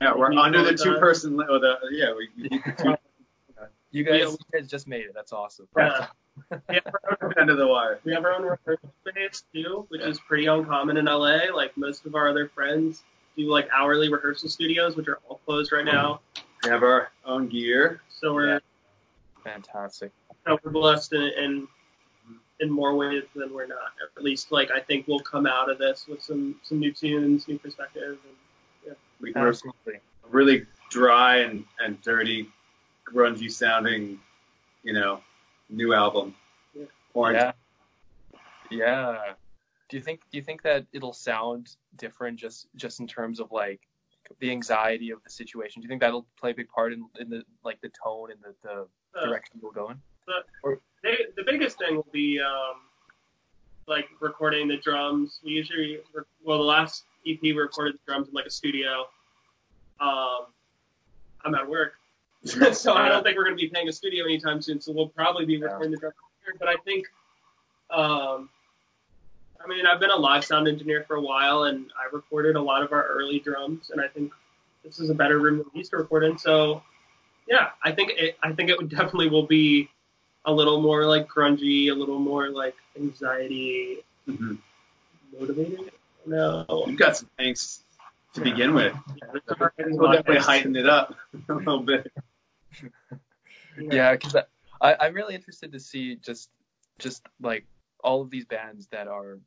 [0.00, 2.94] Yeah, we're under the two person Li- or the yeah, we, we two.
[3.94, 5.12] You guys, you guys just made it.
[5.14, 5.68] That's awesome.
[5.76, 6.06] Yeah.
[6.50, 8.00] We have our own, End of the wire.
[8.04, 10.08] we have our own rehearsal space too, which Yeah.
[10.08, 11.54] is pretty uncommon in LA.
[11.54, 13.02] Like most of our other friends
[13.36, 16.20] do like hourly rehearsal studios, which are all closed right now.
[16.64, 18.00] We have our own gear.
[18.08, 18.58] So we're Yeah.
[19.44, 20.10] Fantastic.
[20.46, 21.68] so we're blessed in, in
[22.60, 23.92] in more ways than we're not.
[24.16, 27.48] At least like I think we'll come out of this with some some new tunes,
[27.48, 28.18] new perspective.
[28.24, 28.36] And,
[28.86, 28.92] yeah.
[29.20, 30.00] We were Absolutely.
[30.28, 32.48] really dry and, and dirty,
[33.12, 34.18] grungy sounding,
[34.82, 35.20] you know,
[35.68, 36.34] new album.
[36.74, 36.84] Yeah.
[37.14, 37.36] Orange.
[37.36, 37.52] Yeah.
[38.70, 39.32] Yeah.
[39.88, 43.52] Do you think do you think that it'll sound different just just in terms of
[43.52, 43.80] like
[44.38, 45.82] the anxiety of the situation?
[45.82, 48.40] Do you think that'll play a big part in, in the like the tone and
[48.40, 49.96] the, the uh, direction we'll go in?
[51.02, 52.76] They, the biggest thing will be um,
[53.86, 55.40] like recording the drums.
[55.44, 59.06] We usually, rec- well, the last EP we recorded the drums in like a studio.
[60.00, 60.46] Um,
[61.44, 61.94] I'm at work,
[62.44, 64.80] so I don't think we're going to be paying a studio anytime soon.
[64.80, 66.54] So we'll probably be recording the drums here.
[66.58, 67.06] But I think,
[67.90, 68.48] um,
[69.62, 72.62] I mean, I've been a live sound engineer for a while, and I recorded a
[72.62, 74.32] lot of our early drums, and I think
[74.84, 76.38] this is a better room than we used to record in.
[76.38, 76.82] So,
[77.48, 79.88] yeah, I think it, I think it would definitely will be
[80.44, 84.58] a little more like grungy, a little more like anxiety Mhm.
[85.38, 85.92] motivated.
[86.26, 87.82] No, you've got some angst
[88.34, 88.94] to begin with.
[89.16, 91.14] yeah, there's a lot- there's a We'll lot definitely heighten it up
[91.48, 92.12] a little bit.
[93.78, 94.36] Yeah, because
[94.80, 96.50] I, I'm really interested to see just
[96.98, 97.66] just like
[98.04, 99.38] all of these bands that are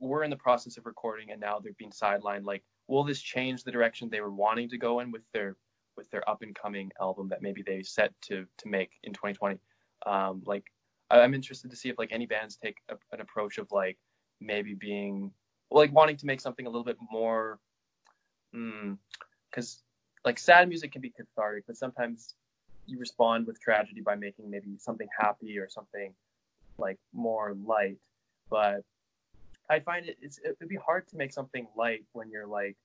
[0.00, 2.44] were in the process of recording and now they're being sidelined.
[2.44, 5.56] Like, will this change the direction they were wanting to go in with their
[5.96, 9.58] with their up and coming album that maybe they set to to make in 2020?
[10.04, 10.64] Um, like,
[11.10, 13.96] I'm interested to see if like any bands take a, an approach of like
[14.40, 15.30] maybe being
[15.70, 17.58] like wanting to make something a little bit more,
[18.52, 19.82] because
[20.24, 22.34] like sad music can be cathartic, but sometimes
[22.86, 26.12] you respond with tragedy by making maybe something happy or something
[26.78, 27.98] like more light.
[28.50, 28.82] But
[29.68, 32.76] I find it it's it'd be hard to make something light when you're like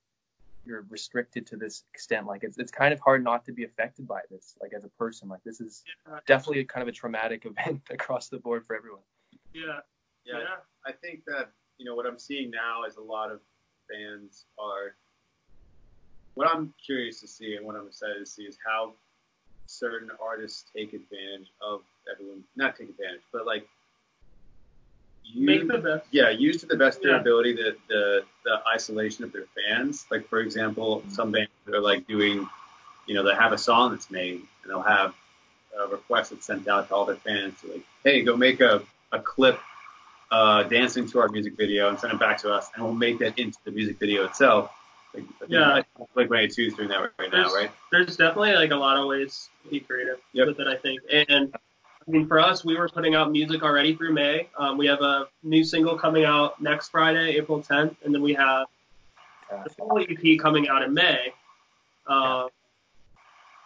[0.66, 2.28] you're restricted to this extent.
[2.28, 4.90] Like it's it's kind of hard not to be affected by this, like as a
[4.90, 5.30] person.
[5.30, 5.84] Like this is
[6.28, 9.02] definitely a kind of a traumatic event across the board for everyone.
[9.54, 9.80] Yeah,
[10.26, 10.46] Yeah, yeah,
[10.86, 13.40] I think that you know what I'm seeing now is a lot of
[13.90, 14.96] fans are.
[16.36, 18.94] What I'm curious to see and what I'm excited to see is how
[19.66, 22.44] certain artists take advantage of everyone.
[22.56, 23.68] Not take advantage, but like
[25.34, 26.06] use, make the best.
[26.12, 27.22] yeah, use to the best of their Yeah.
[27.22, 30.06] ability the, the the isolation of their fans.
[30.12, 32.48] Like for example, some bands are like doing,
[33.08, 35.14] you know, they have a song that's made and they'll have
[35.80, 38.82] a request that's sent out to all their fans to like, hey, go make a,
[39.12, 39.60] a clip
[40.32, 43.20] uh, dancing to our music video and send it back to us, and we'll make
[43.20, 44.72] that into the music video itself.
[45.14, 45.82] Like, Yeah.
[46.16, 47.70] Blink 182 is doing that right now, right?
[47.92, 50.48] There's definitely like a lot of ways to be creative Yep.
[50.48, 51.02] with it, I think.
[51.12, 51.54] And
[52.08, 54.50] I mean, for us, we were putting out music already through May.
[54.58, 58.34] Um, we have a new single coming out next Friday, April 10th, and then we
[58.34, 58.68] have
[59.64, 61.34] the full EP coming out in May.
[62.08, 62.50] Um,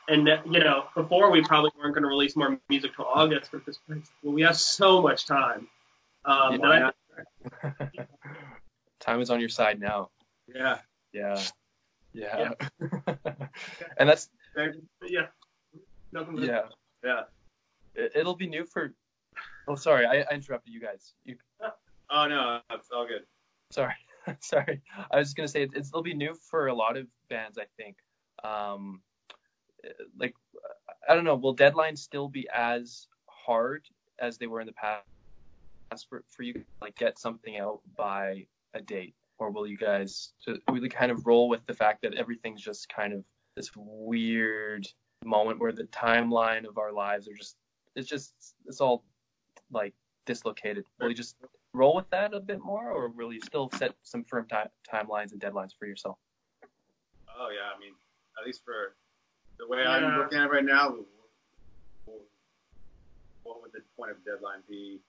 [0.07, 3.65] and you know, before we probably weren't going to release more music till August, but
[3.65, 5.67] this well, we have so much time.
[6.25, 6.91] Um, Yeah.
[7.63, 8.07] I,
[8.99, 10.09] Time is on your side now.
[10.53, 10.79] Yeah.
[11.13, 11.39] Yeah.
[12.13, 12.51] Yeah.
[13.97, 14.29] and that's
[15.07, 15.27] yeah,
[16.11, 16.37] nothing.
[16.39, 16.63] yeah.
[17.03, 17.23] Yeah.
[17.95, 18.93] It, it'll be new for.
[19.67, 21.13] Oh, sorry, I, I interrupted you guys.
[21.23, 21.37] You
[22.09, 23.23] Oh no, it's all good.
[23.71, 23.95] sorry,
[24.39, 24.81] sorry.
[25.11, 27.57] I was just gonna say it's, it's, it'll be new for a lot of bands.
[27.57, 27.97] I think.
[28.43, 29.01] Um,
[30.19, 30.35] like
[31.09, 31.35] I don't know.
[31.35, 33.85] Will deadlines still be as hard
[34.19, 35.03] as they were in the past
[36.07, 36.53] for for you?
[36.53, 40.33] to, Like get something out by a date, or will you guys
[40.67, 43.23] will you kind of roll with the fact that everything's just kind of
[43.55, 44.87] this weird
[45.23, 47.55] moment where the timeline of our lives are just
[47.95, 48.33] it's just
[48.65, 49.03] it's all
[49.71, 49.93] like
[50.25, 50.85] dislocated.
[50.99, 51.35] Will you just
[51.73, 55.31] roll with that a bit more, or will you still set some firm ti- timelines
[55.31, 56.17] and deadlines for yourself?
[57.37, 57.93] Oh yeah, I mean,
[58.39, 58.95] at least for
[59.57, 59.91] the way Yeah.
[59.91, 60.95] I'm looking at it right now,
[63.43, 64.99] what would the point of deadline be?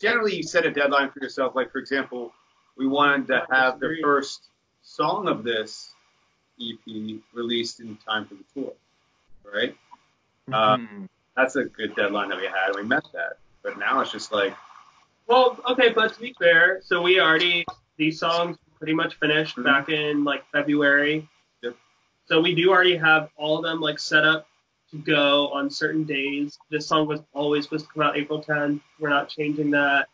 [0.00, 1.54] Generally, you set a deadline for yourself.
[1.54, 2.32] Like for example,
[2.76, 4.48] we wanted to have the first
[4.82, 5.94] song of this
[6.60, 8.72] EP released in time for the tour,
[9.44, 9.76] right?
[10.52, 11.08] Uh, Mhm.
[11.36, 12.68] That's a good deadline that we had.
[12.68, 13.38] and We met that.
[13.62, 14.54] But now it's just like,
[15.26, 17.64] Well, okay, but to be fair, so we already
[17.96, 19.64] these songs pretty much finished Mhm.
[19.64, 21.28] back in like February.
[21.62, 21.76] Yep.
[22.26, 24.46] So we do already have all of them like set up
[24.92, 26.56] to go on certain days.
[26.70, 28.80] This song was always supposed to come out April 10th.
[29.00, 30.08] We're not changing that.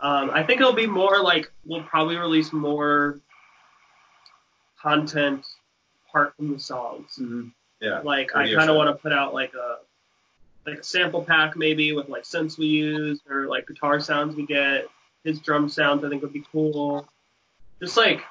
[0.00, 3.20] Um, I think it'll be more like we'll probably release more
[4.80, 5.46] content
[6.08, 7.18] apart from the songs.
[7.80, 9.78] yeah, Like I kind of want to put out like a
[10.66, 14.46] like a sample pack maybe with like synths we use or like guitar sounds we
[14.46, 14.86] get.
[15.24, 17.06] His drum sounds I think would be cool.
[17.80, 18.22] Just like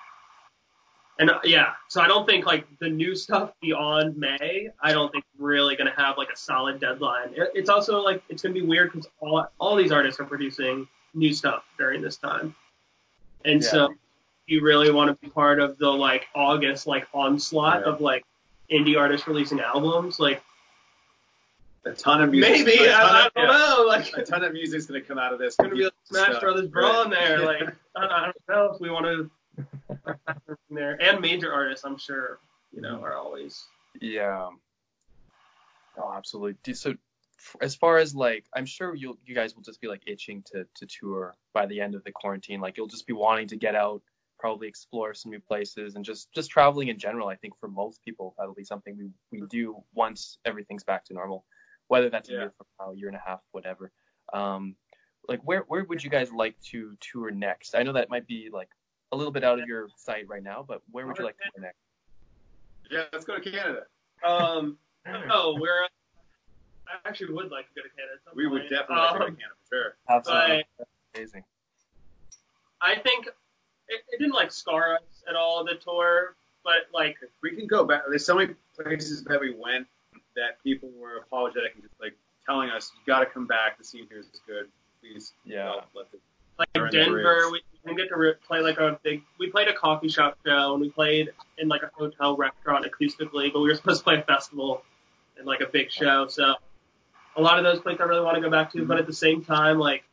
[1.20, 5.12] and uh, yeah, so I don't think like the new stuff beyond May, I don't
[5.12, 7.34] think really gonna have like a solid deadline.
[7.36, 10.88] It, it's also like it's gonna be weird because all all these artists are producing
[11.14, 12.56] new stuff during this time,
[13.44, 13.70] and Yeah.
[13.70, 13.94] so
[14.48, 17.92] you really want to be part of the like August like onslaught Yeah.
[17.94, 18.24] of like
[18.72, 20.20] indie artists releasing albums.
[20.22, 20.42] Like
[21.86, 22.66] A ton of music.
[22.66, 23.58] maybe a ton I, I don't yeah.
[23.58, 23.86] know.
[23.88, 25.56] Like A ton of music's gonna come out of this.
[25.56, 26.42] gonna be like Smash Stuff.
[26.42, 27.40] Brothers Brawl in there.
[27.40, 27.62] Right.
[27.62, 29.32] Like I don't, I don't know if we want to
[30.70, 31.86] there and major artists.
[31.86, 32.40] I'm sure
[32.72, 33.66] you know are always
[34.02, 34.50] Yeah.
[35.98, 36.74] Oh, absolutely.
[36.74, 36.96] So,
[37.62, 40.66] as far as like, I'm sure you you guys will just be like itching to
[40.76, 42.62] to tour by the end of the quarantine.
[42.62, 44.02] Like, you'll just be wanting to get out,
[44.38, 47.28] probably explore some new places, and just just traveling in general.
[47.28, 51.14] I think for most people that'll be something we we do once everything's back to
[51.14, 51.46] normal,
[51.90, 53.92] whether that's a year from now, a year and a half, whatever.
[54.32, 54.76] Um,
[55.28, 57.76] like where where would you guys like to tour next?
[57.76, 58.70] I know that might be like
[59.12, 61.44] a little bit out of your sight right now, but where would you like to
[61.56, 61.78] tour next?
[62.90, 63.82] Yeah, let's go to Canada.
[64.26, 65.84] Um, no, we're.
[65.84, 68.14] I actually would like to go to Canada.
[68.16, 68.72] At some We would point.
[68.72, 69.98] definitely like to go to Um, Canada for sure.
[70.10, 71.44] Absolutely But amazing.
[72.82, 77.56] I think it, it didn't like scar us at all the tour, but like we
[77.56, 78.04] can go back.
[78.10, 79.86] There's so many places that we went
[80.36, 82.14] that people were apologetic and just like
[82.46, 83.78] telling us, "You got to come back.
[83.78, 84.68] The scene here is good.
[85.02, 85.66] Please, Yeah.
[85.66, 86.18] don't let the
[86.58, 87.52] like Burn the Denver, bridge.
[87.54, 89.24] we didn't get to re- play like a big.
[89.38, 93.52] We played a coffee shop show and we played in like a hotel restaurant acoustically,
[93.54, 94.84] but we were supposed to play a festival
[95.38, 96.28] and like a big show.
[96.28, 96.56] So
[97.38, 99.14] a lot of those places I really want to go back to, but at the
[99.14, 100.04] same time, like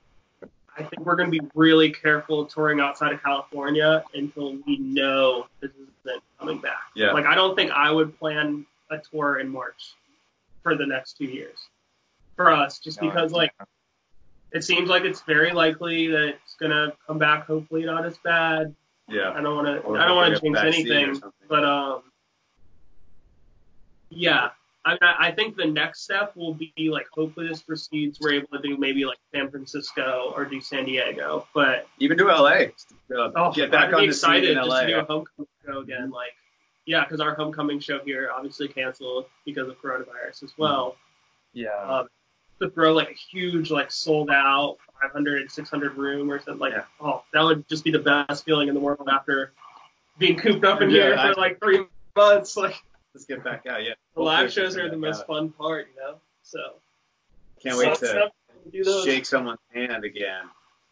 [0.78, 5.46] I think we're going to be really careful touring outside of California until we know
[5.60, 5.72] this
[6.04, 6.78] isn't coming back.
[6.94, 7.10] Yeah.
[7.12, 9.94] Like I don't think I would plan a tour in March
[10.66, 11.56] for the next two years
[12.34, 13.52] for us, just No, because like
[14.50, 17.46] it seems like it's very likely that it's gonna come back.
[17.46, 18.74] Hopefully not as bad.
[19.08, 19.30] yeah.
[19.30, 19.90] I don't want to.
[19.90, 22.02] I don't want to a jinx vaccine or anything, but um,
[24.10, 24.48] yeah.
[24.84, 28.18] I, I I think the next step will be like hopefully this proceeds.
[28.20, 32.26] We're able to do maybe like San Francisco or do San Diego, but Even do
[32.26, 32.66] LA.
[33.14, 34.80] Uh, oh, get back I'd on be the scene excited just LA.
[34.80, 36.10] to do a homecoming show again.
[36.10, 36.34] Like
[36.86, 40.96] yeah, because our homecoming show here obviously canceled because of coronavirus as well.
[41.52, 41.70] Yeah.
[41.76, 42.08] um,
[42.60, 46.84] to throw like a huge like sold out 500 600 room or something like Yeah.
[47.02, 49.52] oh that would just be the best feeling in the world after
[50.18, 51.84] being cooped up in Yeah, here I- for like three
[52.16, 52.82] months like
[53.14, 53.82] Let's get back out.
[53.84, 53.92] Yeah.
[54.14, 56.60] the live Hopefully we shows are the most back fun part you know so.
[57.62, 58.30] Can't wait to
[58.70, 59.04] do those.
[59.04, 60.44] shake someone's hand again.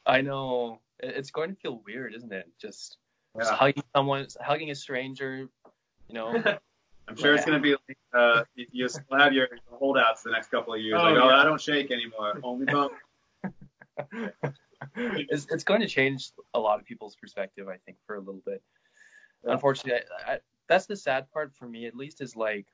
[0.06, 0.80] I know.
[0.98, 2.48] It's going to feel weird, isn't it?
[2.60, 2.96] Just,
[3.38, 5.48] just hugging someone, hugging a stranger.
[6.08, 6.42] You know.
[7.06, 10.48] I'm sure it's gonna be like uh, you- you'll still have your holdouts the next
[10.50, 10.98] couple of years.
[10.98, 11.28] Oh, like, oh.
[11.28, 12.40] I don't shake anymore.
[12.42, 12.92] Only bump.
[14.96, 18.42] it's, it's going to change a lot of people's perspective, I think, for a little
[18.46, 18.62] bit.
[19.44, 20.38] Unfortunately, I, I,
[20.68, 22.66] that's the sad part for me, at least, is like,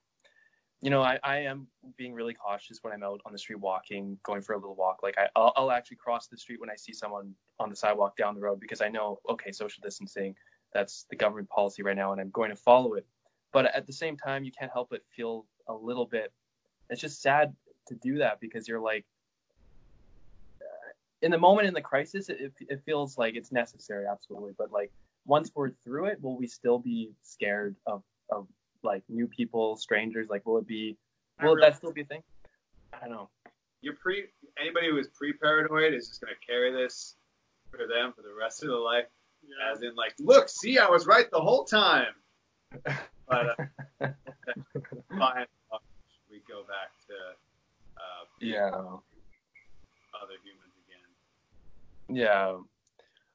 [0.80, 1.66] you know, I, I am
[1.96, 5.00] being really cautious when I'm out on the street walking, going for a little walk.
[5.02, 8.16] Like, I, I'll, I'll actually cross the street when I see someone on the sidewalk
[8.16, 10.34] down the road because I know, okay, social distancing,
[10.72, 13.06] that's the government policy right now, and I'm going to follow it.
[13.52, 16.32] But at the same time, you can't help but feel a little bit.
[16.88, 17.54] It's just sad
[17.88, 19.04] to do that because you're like,
[20.60, 20.90] uh,
[21.22, 24.52] in the moment in the crisis, it, it, it feels like it's necessary, absolutely.
[24.56, 24.92] But like
[25.26, 28.46] once we're through it, will we still be scared of of
[28.82, 30.28] like new people, strangers?
[30.28, 30.96] Like, will it be?
[31.42, 32.22] Will really- that still be a thing?
[32.92, 33.30] I don't know.
[33.82, 34.24] You're pre.
[34.60, 37.16] Anybody who is pre-paranoid is just gonna carry this
[37.70, 39.06] for them for the rest of their life.
[39.42, 39.72] yeah.
[39.72, 42.12] As in, like, look, see, I was right the whole time.
[43.30, 44.08] But uh,
[45.18, 45.82] by and large,
[46.28, 47.14] we go back to
[47.96, 48.68] uh, Yeah,
[50.20, 52.16] other humans again.
[52.16, 52.56] yeah.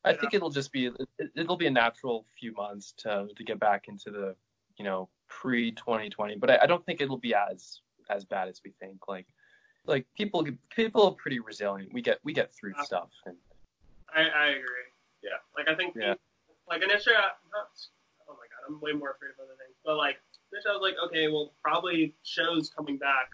[0.04, 3.60] I think it'll just be it, it'll be a natural few months to to get
[3.60, 4.36] back into the
[4.78, 7.80] you know pre 2020, but I, I don't think it'll be as
[8.10, 9.08] as bad as we think.
[9.08, 9.26] Like
[9.88, 11.92] like people people are pretty resilient.
[11.94, 13.36] We get we get through Uh, stuff and
[14.14, 14.90] I, I agree
[15.24, 15.40] Yeah.
[15.58, 16.14] like I think Yeah.
[16.70, 17.70] like initially I- not,
[18.30, 20.18] oh my god I'm way more afraid of other things but like
[20.52, 23.30] initially I was like okay well probably shows coming back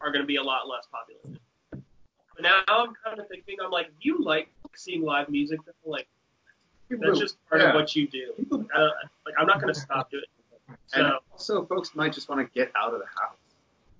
[0.00, 3.70] are going to be a lot less populated but now I'm kind of thinking I'm
[3.70, 6.08] like you like seeing live music like
[6.90, 7.70] that's just part Yeah.
[7.70, 8.80] of what you do like, I,
[9.24, 12.54] like I'm not going to stop doing it And also, folks might just want to
[12.58, 13.36] get out of the house.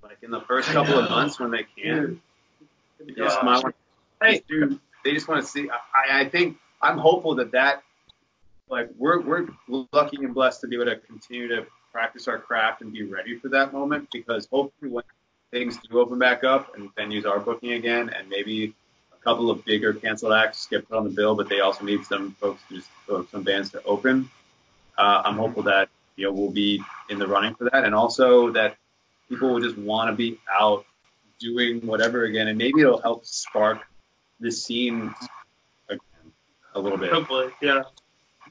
[0.03, 2.21] Like in the first couple of months when they can,
[3.01, 3.75] they just might want
[4.23, 4.43] Hey.
[4.49, 4.79] do.
[5.05, 5.69] They just want to see.
[5.95, 7.83] I, I think I'm hopeful that that,
[8.69, 9.49] like, we're we're
[9.93, 13.39] lucky and blessed to be able to continue to practice our craft and be ready
[13.39, 15.05] for that moment because hopefully when
[15.51, 18.75] things do open back up and venues are booking again, and maybe
[19.13, 22.05] a couple of bigger canceled acts get put on the bill, but they also need
[22.05, 24.29] some folks to just or some bands to open.
[24.99, 28.51] Uh, I'm hopeful that you know we'll be in the running for that, and also
[28.53, 28.77] that
[29.29, 30.85] people will just want to be out
[31.39, 33.81] doing whatever again, and maybe it'll help spark
[34.41, 35.15] the scene
[35.89, 36.33] again
[36.75, 37.13] a little bit.
[37.13, 37.83] Hopefully, yeah.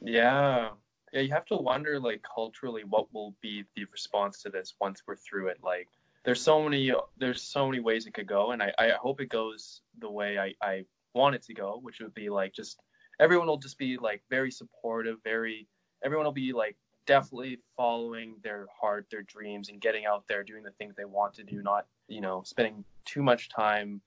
[0.02, 0.70] Yeah.
[1.12, 5.02] Yeah, you have to wonder like culturally what will be the response to this once
[5.06, 5.58] we're through it.
[5.62, 5.88] Like
[6.24, 9.28] there's so many there's so many ways it could go and I, I hope it
[9.28, 12.80] goes the way I, I want it to go, which would be like just
[13.20, 15.68] everyone will just be like very supportive, very
[16.04, 20.64] everyone will be like definitely following their heart, their dreams and getting out there doing
[20.64, 24.00] the things they want to do, not, you know, spending too much time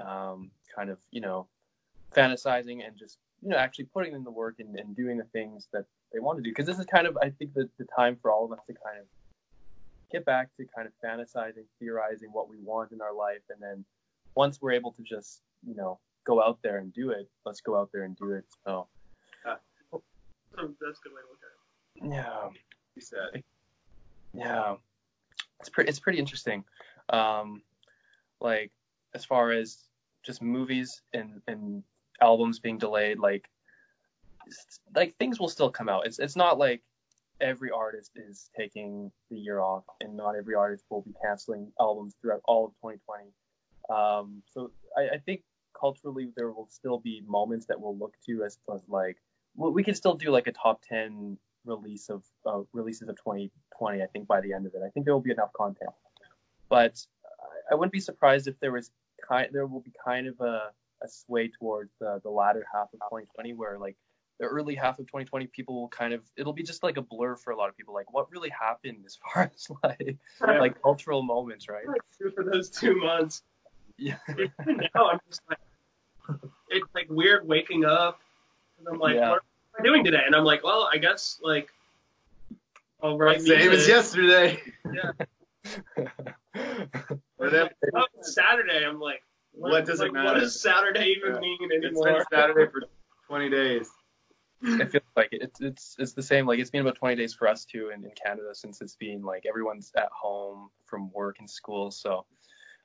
[0.00, 1.48] um kind of, you know,
[2.14, 5.68] fantasizing and just you know actually putting in the work and, and doing the things
[5.72, 6.50] that they want to do.
[6.50, 8.74] Because this is kind of i think the, the time for all of us to
[8.74, 9.06] kind of
[10.10, 13.42] get back to kind of fantasizing theorizing what we want in our life.
[13.50, 13.84] And then
[14.34, 17.76] once we're able to just you know go out there and do it let's go
[17.76, 18.44] out there and do it.
[18.64, 18.86] So.
[19.44, 19.60] That's
[20.60, 22.12] a good way to look at it.
[22.12, 22.48] yeah.
[22.94, 23.42] He said.
[24.34, 24.76] yeah.
[25.60, 26.64] It's pretty it's pretty interesting.
[27.08, 27.62] Um
[28.40, 28.70] like
[29.14, 29.78] as far as
[30.22, 31.82] just movies and and
[32.22, 33.48] albums being delayed like
[34.94, 36.06] like things will still come out.
[36.06, 36.82] It's it's not like
[37.40, 42.14] every artist is taking the year off and not every artist will be canceling albums
[42.20, 43.24] throughout all of 2020
[43.90, 45.42] um so i, I think
[45.78, 49.16] culturally there will still be moments that we'll look to as, as like
[49.56, 54.06] we can still do like a top 10 release of uh, releases of 2020 i
[54.06, 54.82] think by the end of it.
[54.86, 55.90] I think there will be enough content.
[56.68, 58.92] But I- i wouldn't be surprised if there was
[59.28, 60.70] kind there will be kind of a,
[61.04, 63.96] a sway towards the, the latter half of 2020 where like
[64.40, 67.36] the early half of 2020 people will kind of it'll be just like a blur
[67.36, 70.58] for a lot of people like what really happened as far as like Yeah.
[70.58, 71.84] like cultural moments right
[72.34, 73.42] for those two months.
[73.98, 74.16] yeah
[74.66, 75.58] now, I'm just like,
[76.70, 78.20] it's like weird waking up,
[78.78, 79.30] and I'm like, Yeah.
[79.30, 80.22] what am I doing today?
[80.24, 81.68] And I'm like, well, I guess like,
[83.02, 84.60] I'll write Same as yesterday.
[84.92, 85.12] Yeah.
[87.36, 87.70] Whatever.
[87.94, 88.84] Oh, Saturday.
[88.86, 90.32] I'm like, What does it like, matter?
[90.34, 91.40] What does Saturday even Yeah.
[91.40, 92.18] mean It's anymore?
[92.18, 92.82] been Saturday for
[93.28, 93.90] 20 days.
[94.62, 95.42] it feels like it.
[95.42, 96.46] It's it's it's the same.
[96.46, 99.22] Like it's been about 20 days for us too in, in Canada since it's been
[99.22, 101.90] like everyone's at home from work and school.
[101.90, 102.24] So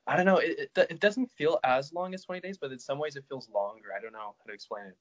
[0.06, 0.38] I don't know.
[0.38, 3.24] It, it it doesn't feel as long as 20 days, but in some ways it
[3.28, 3.88] feels longer.
[3.96, 4.96] I don't know how to explain it.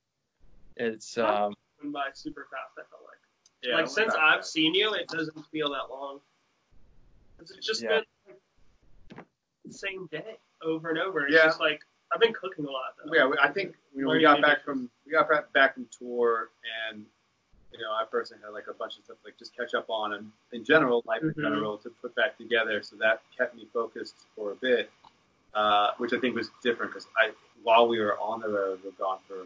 [0.78, 2.74] It's um Went by super fast.
[2.78, 3.18] I felt like.
[3.64, 4.46] Yeah, like since I've back.
[4.46, 6.22] seen you, it doesn't feel that long.
[7.40, 8.02] 'Cause It's just Yeah.
[8.28, 8.38] been
[9.16, 9.26] like,
[9.66, 11.26] the same day over and over.
[11.26, 11.46] It's Yeah.
[11.46, 12.96] just like I've been cooking a lot.
[13.04, 13.14] Though.
[13.14, 16.50] Yeah, I think you know, we got back from we got back- from tour,
[16.90, 17.06] and
[17.74, 20.14] you know, I personally had like a bunch of stuff like just catch up on,
[20.14, 21.42] and in general, life in Mhm.
[21.42, 22.82] general, to put back together.
[22.82, 24.90] So that kept me focused for a bit,
[25.54, 28.90] uh, which I think was different because I, while we were on the road, we
[28.90, 29.40] were gone for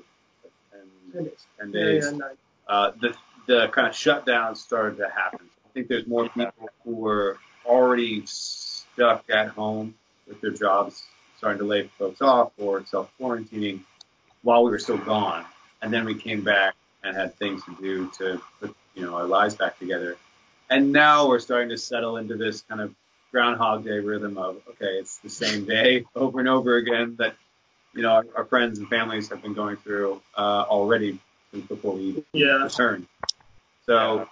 [0.43, 1.47] like 10, Ten days.
[1.57, 2.05] 10 Yeah, days.
[2.11, 2.37] yeah, nice.
[2.67, 5.49] uh, the the kind of shutdown started to happen.
[5.65, 9.95] I think there's more people who were already stuck at home
[10.27, 11.03] with their jobs
[11.37, 13.79] starting to lay folks off or self quarantining
[14.43, 15.45] while we were still gone,
[15.81, 19.25] and then we came back and had things to do to put you know our
[19.25, 20.17] lives back together.
[20.69, 22.93] And now we're starting to settle into this kind of
[23.31, 27.35] Groundhog Day rhythm of okay, it's the same day over and over again that
[27.95, 31.19] you know our, our friends and families have been going through uh, already
[31.51, 32.63] since before we even Yeah.
[32.63, 33.07] returned.
[33.87, 34.27] So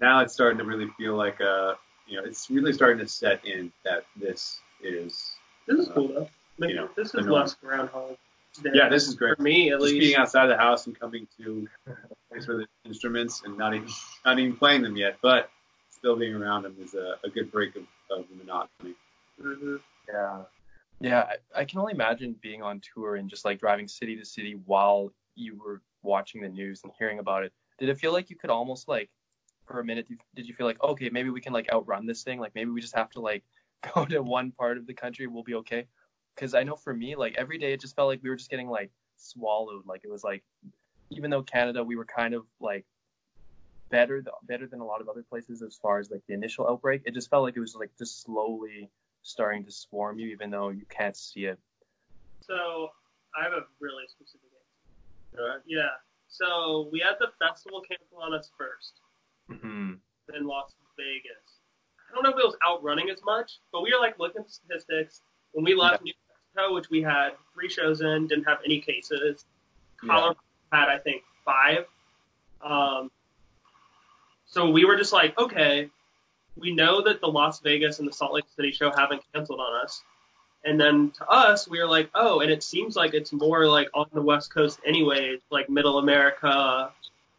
[0.00, 3.44] now it's starting to really feel like a you know it's really starting to set
[3.44, 5.32] in that this is
[5.66, 6.28] This is uh, cool though.
[6.58, 7.40] Like, you know, this is norm.
[7.42, 8.16] less groundhog.
[8.62, 8.70] Day.
[8.74, 9.36] yeah this is great.
[9.36, 10.00] for me at Just least.
[10.00, 11.92] being outside the house and coming to a
[12.32, 13.88] place where the instruments and not even
[14.24, 15.50] not even playing them yet, but
[15.90, 18.94] still being around them is a, a good break of, of the monotony.
[19.40, 19.80] Mhm.
[20.08, 20.42] Yeah.
[21.00, 24.24] Yeah, I, I can only imagine being on tour and just like driving city to
[24.24, 27.52] city while you were watching the news and hearing about it.
[27.78, 29.08] Did it feel like you could almost like
[29.66, 32.24] for a minute did- did you feel like okay, maybe we can like outrun this
[32.24, 32.40] thing?
[32.40, 33.44] Like maybe we just have to like
[33.94, 35.86] go to one part of the country, we'll be okay.
[36.36, 38.50] Cuz I know for me like every day it just felt like we were just
[38.50, 39.86] getting like swallowed.
[39.86, 40.44] Like it was like
[41.10, 42.86] even though Canada we were kind of like
[43.90, 46.68] better th- better than a lot of other places as far as like the initial
[46.68, 48.90] outbreak, it just felt like it was like just slowly
[49.22, 51.58] starting to swarm you, even though you can't see it.
[52.42, 52.88] So
[53.38, 54.48] I have a really specific
[55.32, 55.62] answer.
[55.66, 55.96] Yeah.
[56.28, 59.00] So we had the festival cancel on us first
[59.48, 59.94] hmm
[60.34, 61.57] in Las Vegas.
[62.10, 64.50] I don't know if it was outrunning as much, but we were like looking at
[64.50, 65.20] statistics.
[65.52, 66.12] When we left New
[66.54, 69.44] Mexico, which we had three shows in, didn't have any cases.
[69.98, 70.38] Colorado
[70.72, 71.86] had I think five.
[72.62, 73.10] Um,
[74.46, 75.90] so we were just like, okay,
[76.56, 79.84] we know that the Las Vegas and the Salt Lake City show haven't canceled on
[79.84, 80.02] us.
[80.64, 83.88] And then to us, we were like, oh, and it seems like it's more like
[83.94, 86.90] on the West Coast anyways, like Middle America,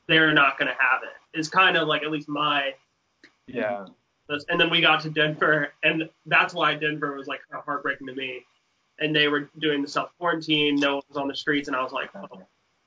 [0.08, 1.38] they're not going to have it.
[1.38, 2.74] It's kind of like at least my
[3.48, 3.88] Yeah.
[4.30, 8.08] And then we got to Denver, and that's why Denver was like kind of heartbreaking
[8.08, 8.46] to me.
[9.02, 11.82] And they were doing the self quarantine, no one was on the streets, and I
[11.82, 12.42] was like, oh,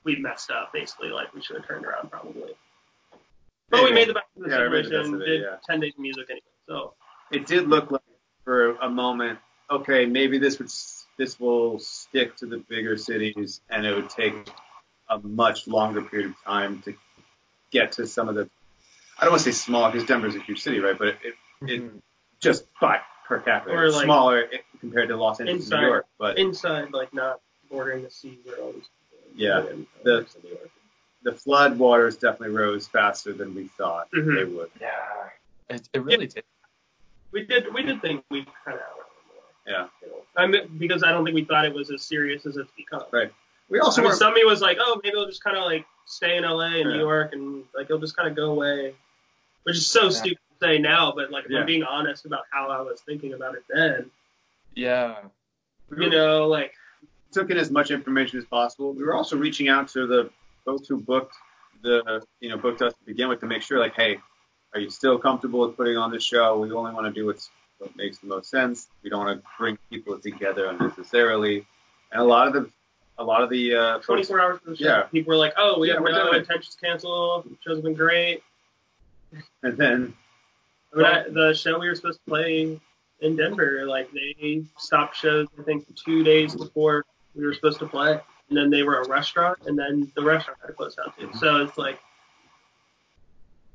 [0.05, 1.09] we messed up, basically.
[1.09, 2.53] Like we should have turned around probably.
[3.71, 5.19] But we made the best of the Yeah, situation.
[5.19, 5.57] did yeah.
[5.69, 6.95] ten days of music anyway, so
[7.31, 8.03] It did look like
[8.45, 9.39] for a moment,
[9.71, 10.71] okay, maybe this would
[11.17, 14.35] this will stick to the bigger cities, and it would take
[15.09, 16.95] a much longer period of time to
[17.71, 18.49] get to some of the.
[19.19, 20.99] I don't want to say small because Denver's a huge city, right?
[20.99, 21.35] But it, it,
[21.71, 22.01] it Mhm.
[22.41, 24.49] just by per capita, Or like- smaller
[24.81, 25.81] compared to Los Angeles Inside.
[25.81, 26.07] New York.
[26.19, 27.41] But inside, like not
[27.71, 30.71] bordering the sea where all these people Yeah, in, the- New York.
[31.23, 34.35] the flood waters definitely rose faster than we thought Mhm.
[34.37, 34.71] they would.
[34.81, 35.29] Yeah.
[35.71, 36.45] It, it really did.
[37.31, 38.85] we did we did think we kind of
[39.67, 39.89] Yeah.
[40.03, 42.57] you know, I mean, because I don't think we thought it was as serious as
[42.57, 43.05] it's become.
[43.13, 43.33] Right.
[43.73, 45.57] We also I mean, weren't- some of me was like, oh, maybe it'll just kind
[45.57, 46.97] of like stay in LA and Yeah.
[46.97, 48.95] New York and like it'll just kind of go away,
[49.63, 51.61] which is so stupid to say now, but like if Yeah.
[51.61, 54.11] I'm being honest about how I was thinking about it then,
[54.75, 55.17] Yeah.
[55.97, 56.75] you know, like
[57.33, 58.93] took in as much information as possible.
[58.93, 60.31] We were also reaching out to the
[60.67, 61.35] folks who booked
[61.83, 64.19] the, you know, booked us to begin with to make sure, like, hey,
[64.75, 66.59] are you still comfortable with putting on this show?
[66.61, 68.87] We only want to do what's, what makes the most sense.
[69.03, 71.67] We don't want to bring people together unnecessarily.
[72.13, 72.71] And a lot of the,
[73.19, 75.03] a lot of the, uh, folks, 24 hours for the show, Yeah.
[75.03, 77.43] people were like, oh, we Yeah, have no intentions to cancel.
[77.43, 78.43] The show's been great.
[79.63, 80.15] and then,
[80.93, 82.81] I mean, I, the show we were supposed to play
[83.21, 87.05] in Denver, like they stopped shows I think two days before
[87.35, 90.59] we were supposed to play, and then they were a restaurant, and then the restaurant
[90.61, 91.31] had to close down too.
[91.39, 91.99] So it's like,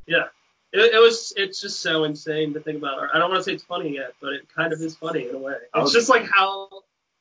[0.05, 0.25] yeah,
[0.73, 1.33] it, it was.
[1.38, 3.09] It's just so insane to think about.
[3.13, 5.35] I don't want to say it's funny yet, but it kind of is funny in
[5.35, 5.53] a way.
[5.53, 6.66] It's was- just like how,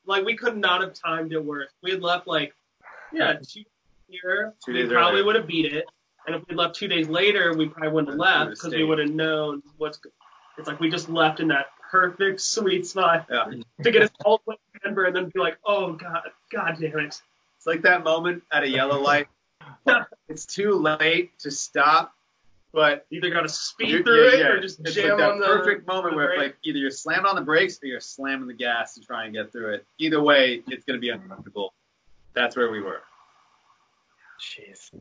[0.07, 1.71] like we could not have timed it worse.
[1.83, 2.53] We had left like,
[3.13, 3.63] yeah, two
[4.07, 5.85] here, Two we probably would have beat it.
[6.25, 8.99] And if we left two days later, we probably wouldn't have left because we would
[8.99, 9.99] have known what's.
[10.57, 13.45] It's like we just left in that perfect sweet spot yeah.
[13.83, 16.77] to get us all the way to Denver and then be like, oh god, god
[16.79, 17.21] damn it.
[17.57, 19.27] It's like that moment at a yellow light.
[20.27, 22.13] it's too late to stop,
[22.77, 24.47] but Either got to speed You're- through yeah, it yeah.
[24.49, 26.39] or just it's jam like that on the perfect moment the where brake.
[26.39, 29.33] like either you're slamming on the brakes or you're slamming the gas to try and
[29.33, 29.85] get through it.
[29.97, 31.73] Either way, it's going to be uncomfortable.
[32.35, 33.01] That's where we were.
[34.39, 34.91] Jeez.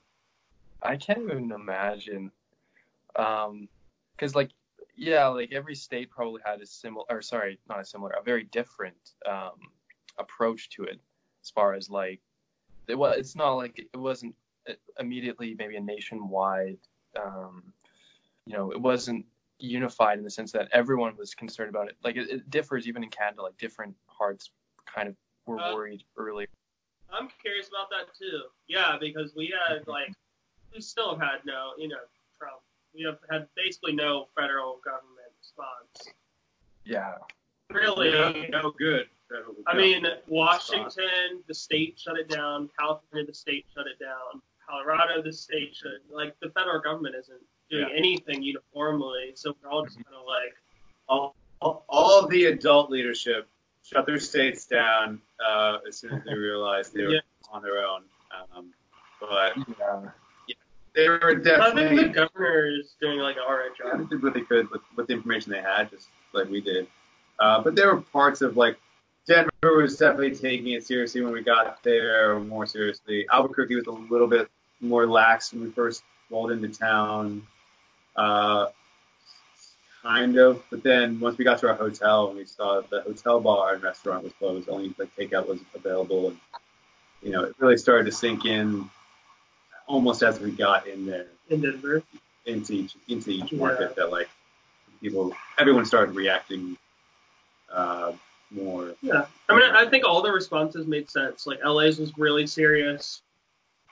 [0.82, 2.32] I can't even imagine.
[3.14, 3.68] Um,
[4.16, 4.52] cause like,
[4.96, 8.44] yeah, like every state probably had a similar, or sorry, not a similar, a very
[8.44, 8.96] different
[9.28, 9.60] um
[10.18, 10.98] approach to it,
[11.42, 12.20] as far as like,
[12.88, 13.18] it was.
[13.18, 14.34] It's not like it wasn't
[14.98, 16.78] immediately maybe a nationwide.
[17.24, 17.72] Um,
[18.46, 19.26] you know, it wasn't
[19.58, 21.96] unified in the sense that everyone was concerned about it.
[22.04, 23.42] Like it, it differs even in Canada.
[23.42, 24.50] Like different parts
[24.92, 26.48] kind of were Uh, worried earlier.
[27.12, 28.42] I'm curious about that too.
[28.68, 30.12] Yeah, because we had like
[30.74, 31.96] we still have had no, you know,
[32.38, 32.60] Trump.
[32.94, 36.14] We have had basically no federal government response.
[36.84, 37.14] Yeah.
[37.70, 39.08] Really, no, no good.
[39.66, 42.70] I mean, Washington, the state shut it down.
[42.78, 44.40] California, the state shut it down.
[44.68, 45.92] Colorado, the state shut.
[46.10, 47.40] Like the federal government isn't
[47.70, 47.96] doing Yeah.
[47.96, 50.54] anything uniformly, so we're all just kind of like,
[51.08, 53.48] all, all, all of the adult leadership
[53.82, 57.20] shut their states down uh, as soon as they realized they were Yeah.
[57.50, 58.02] on their own.
[58.56, 58.72] Um,
[59.20, 60.10] but Yeah.
[60.94, 63.98] they were I think the definitely governor is doing like an alright Yeah, job.
[64.00, 66.86] they did what they could with, with the information they had, just like we did.
[67.38, 68.78] Uh, but there were parts of like
[69.26, 73.26] Denver was definitely taking it seriously when we got there, more seriously.
[73.32, 74.48] Albuquerque was a little bit
[74.80, 77.46] more lax when we first rolled into town,
[78.16, 78.66] uh,
[80.02, 80.62] kind of.
[80.70, 83.82] But then once we got to our hotel and we saw the hotel bar and
[83.82, 86.38] restaurant was closed, only like takeout was available, and
[87.22, 88.88] you know it really started to sink in
[89.86, 92.02] almost as we got in there in Denver.
[92.44, 93.58] into each into each Yeah.
[93.58, 94.28] market that like
[95.00, 96.76] people everyone started reacting
[97.72, 98.12] uh,
[98.50, 98.94] more.
[99.02, 101.46] Yeah, I mean, I think all the responses made sense.
[101.46, 103.22] Like LA's was really serious,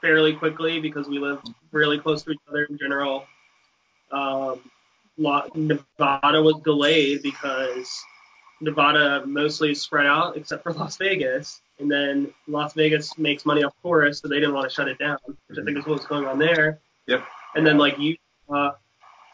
[0.01, 1.41] fairly quickly because we live
[1.73, 3.27] really close to each other in general.
[4.13, 4.61] Um,
[5.17, 8.05] Nevada was delayed because
[8.61, 13.63] Nevada mostly is spread out except for Las Vegas, and then Las Vegas makes money
[13.63, 16.07] off tourists, so they didn't want to shut it down, which I think is what's
[16.07, 16.81] going on there.
[17.07, 17.25] Yep.
[17.57, 18.73] And then like Utah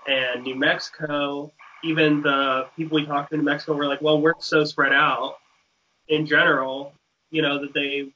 [0.06, 1.52] and New Mexico,
[1.84, 4.92] even the people we talked to in New Mexico were like, well, we're so spread
[4.92, 5.36] out
[6.08, 6.92] in general,
[7.30, 8.08] you know, that they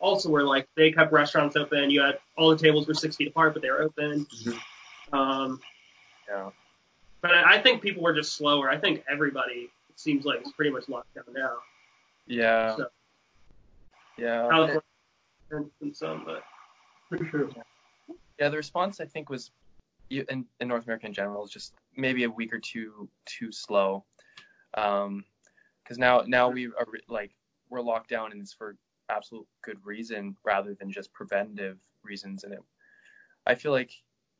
[0.00, 1.90] also were like, they kept restaurants open.
[1.90, 4.26] You had all the tables were six feet apart, but they were open.
[4.26, 4.60] Mhm.
[5.12, 5.60] Um,
[6.28, 6.50] Yeah.
[7.20, 8.70] But I I think people were just slower.
[8.70, 11.58] I think everybody it seems like is pretty much locked down now.
[12.26, 12.76] Yeah.
[12.76, 12.90] So-
[14.16, 14.48] Yeah.
[14.48, 14.82] California
[15.50, 16.42] and, and some, but
[17.08, 17.50] for sure.
[18.38, 19.50] Yeah, the response I think was
[20.10, 24.04] in, in North America in general is just maybe a week or two too slow.
[24.74, 25.24] Um,
[25.82, 27.30] because now now we are like
[27.68, 28.76] we're locked down and it's for
[29.10, 32.44] absolute good reason rather than just preventative reasons.
[32.44, 32.62] And it,
[33.46, 33.92] I feel like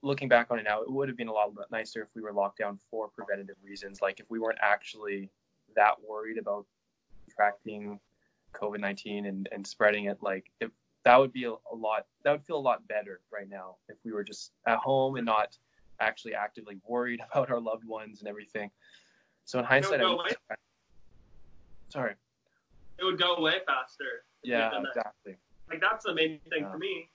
[0.02, 2.32] looking back on it now, it would have been a lot nicer if we were
[2.32, 4.00] locked down for preventative reasons.
[4.02, 5.30] Like if we weren't actually
[5.76, 6.66] that worried about
[7.24, 7.98] contracting
[8.54, 10.70] COVID-19 and, and spreading it, like if
[11.04, 13.96] that would be a, a lot, that would feel a lot better right now if
[14.04, 15.56] we were just at home and not
[16.00, 18.70] actually actively worried about our loved ones and everything.
[19.44, 20.36] So in hindsight, I would,
[21.88, 22.14] sorry.
[22.98, 24.24] It would go away faster.
[24.44, 25.36] If we had Yeah, exactly.
[25.68, 26.72] Like that's the main thing Yeah.
[26.72, 27.08] for me.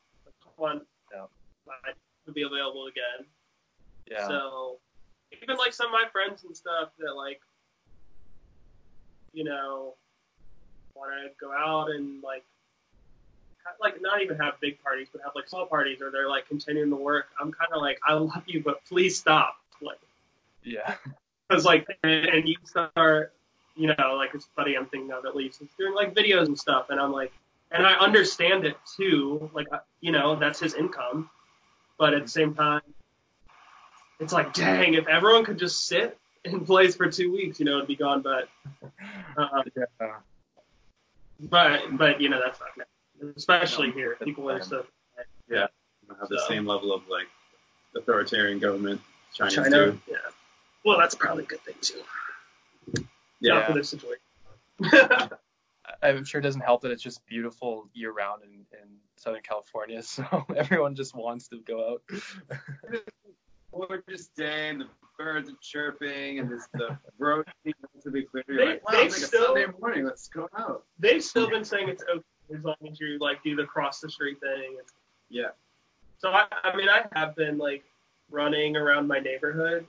[0.56, 0.82] One,
[1.14, 1.26] Yeah.
[1.70, 1.94] I
[2.26, 3.26] would be available again.
[4.06, 4.28] Yeah.
[4.28, 4.80] So
[5.32, 7.42] even like some of my friends and stuff that like,
[9.32, 9.96] you know,
[10.96, 12.44] want to go out and like,
[13.80, 16.90] like not even have big parties, but have like small parties, or they're like continuing
[16.90, 17.28] to work.
[17.40, 19.58] I'm kind of like, I love you, but please stop.
[19.82, 20.00] Like,
[20.64, 20.96] yeah.
[21.50, 23.34] because like, and you start,
[23.80, 26.60] you know, like it's buddy I'm thinking of at least, is doing like videos and
[26.60, 27.32] stuff, and I'm like,
[27.72, 29.68] and I understand it too, like,
[30.02, 31.30] you know, that's his income,
[31.98, 32.82] but at the same time,
[34.20, 37.78] it's like, dang, if everyone could just sit in place for two weeks, you know,
[37.78, 38.22] it'd be gone.
[38.22, 38.50] But,
[39.38, 39.64] uh,
[40.02, 40.16] Yeah.
[41.40, 43.34] but, but you know, that's not good.
[43.38, 44.86] Especially here, people are so.
[45.50, 45.68] Yeah.
[46.08, 47.28] Don't have the same level of like
[47.96, 49.02] authoritarian government
[49.34, 50.02] China's China, do.
[50.08, 50.18] yeah.
[50.84, 52.02] Well, that's probably a good thing too.
[53.42, 53.68] Not Yeah.
[53.68, 54.22] for this situation.
[56.04, 58.88] I'm sure it doesn't help that it's just beautiful year round in, in
[59.18, 60.24] Southern California, so
[60.56, 62.02] everyone just wants to go out.
[63.72, 64.88] Gorgeous day and the
[65.18, 68.44] birds are chirping and this the road seems to be clear.
[68.48, 70.06] You're They- like, wow, they it's like still- a Sunday morning.
[70.06, 70.84] Let's go out.
[71.00, 72.24] They've still been saying it's okay
[72.58, 74.76] as long as you like do the cross the street thing.
[74.80, 74.88] And
[75.30, 75.50] Yeah.
[76.18, 77.84] so I, I mean, I have been like
[78.32, 79.86] running around my neighborhood,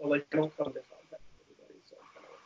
[0.00, 1.78] but like I don't come into contact with everybody.
[1.88, 2.38] So I'm kinda like,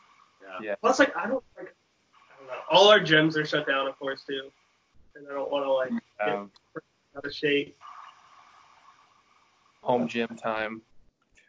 [0.45, 0.67] Yeah.
[0.69, 0.75] Yeah.
[0.81, 2.53] plus like I don't like I don't know.
[2.69, 4.49] All our gyms are shut down, of course, too,
[5.15, 6.51] and I don't want to like get Um,
[7.17, 7.77] out of shape.
[9.81, 10.81] home gym time.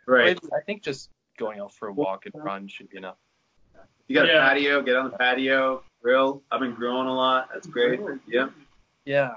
[0.06, 0.38] Right.
[0.56, 3.16] I think just going out for a walk and run should be enough.
[4.08, 6.42] You got a patio, get on the patio, grill.
[6.50, 7.48] I've been grilling a lot.
[7.52, 7.98] That's great.
[8.26, 8.48] Yeah.
[9.04, 9.30] Yeah.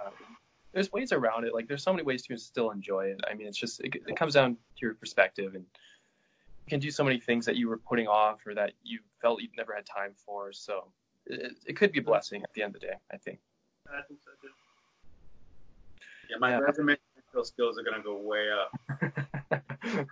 [0.73, 1.53] There's ways around it.
[1.53, 3.19] Like there's so many ways to still enjoy it.
[3.29, 5.69] I mean, it's just it, it comes down to your perspective and you
[6.69, 9.49] can do so many things that you were putting off or that you felt you
[9.57, 10.53] never had time for.
[10.53, 10.91] So
[11.25, 13.39] it, it could be a blessing at the end of the day, I think.
[13.87, 14.53] I think so too.
[16.29, 16.59] Yeah, my Yeah.
[16.59, 16.95] resume
[17.43, 18.71] skills are gonna go way up.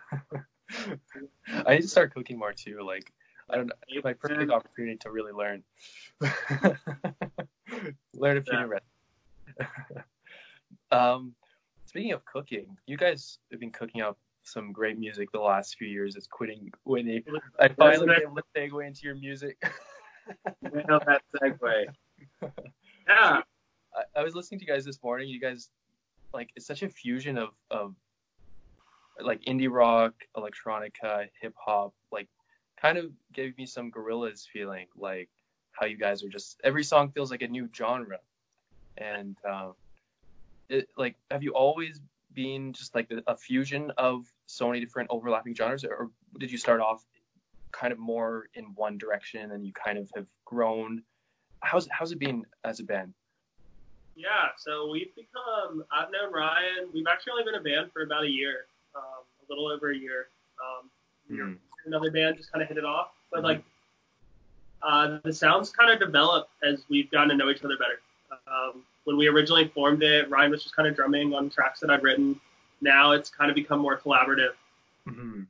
[1.66, 2.82] I need to start cooking more too.
[2.86, 3.12] Like
[3.50, 5.64] I don't know, it's my perfect opportunity to really learn.
[8.14, 8.62] learn a few Yeah.
[8.62, 8.88] new recipes.
[10.92, 11.34] um,
[11.86, 15.88] speaking of cooking, you guys have been cooking up some great music the last few
[15.88, 16.16] years.
[16.16, 17.24] It's quitting Whitney.
[17.60, 19.62] I finally That's- be able to segue into your music.
[20.62, 21.86] Nail that segue.
[23.08, 23.42] Yeah.
[23.96, 25.30] I, I was listening to you guys this morning.
[25.30, 25.70] You guys
[26.34, 27.96] like it's such a fusion of of
[29.22, 31.94] like indie rock, electronica, hip hop.
[32.12, 32.28] Like
[32.82, 34.88] kind of gave me some Gorillaz feeling.
[34.98, 35.30] Like
[35.72, 38.20] how you guys are just every song feels like a new genre.
[38.98, 39.74] And um,
[40.68, 42.02] it like have you always
[42.38, 46.80] been just like a, fusion of so many different overlapping genres, or did you start
[46.80, 47.04] off
[47.72, 51.02] kind of more in one direction and you kind of have grown?
[51.62, 53.12] How's how's it been as a band?
[54.16, 58.24] Yeah, so we've become, I've known Ryan, we've actually only been a band for about
[58.24, 58.66] a year,
[58.96, 60.28] um, a little over a year.
[60.62, 60.90] Um,
[61.30, 61.54] Hmm.
[61.86, 63.62] Another band just kind of hit it off, but like,
[64.82, 68.00] uh, the sounds kind of developed as we've gotten to know each other better.
[68.48, 71.90] Um, when we originally formed it, Ryan was just kind of drumming on tracks that
[71.90, 72.42] I'd written.
[72.82, 74.52] Now it's kind of become more collaborative,
[75.08, 75.44] hmm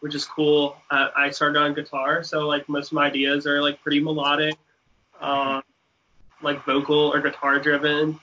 [0.00, 0.76] which is cool.
[0.90, 4.56] Uh, I started on guitar, so like most of my ideas are like pretty melodic,
[5.18, 5.62] um,
[6.42, 8.20] like vocal or guitar driven.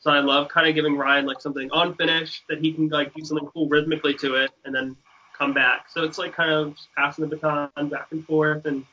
[0.00, 3.24] So I love kind of giving Ryan like something unfinished that he can like do
[3.24, 4.96] something cool rhythmically to it and then
[5.38, 5.86] come back.
[5.88, 8.84] So it's like kind of passing the baton back and forth and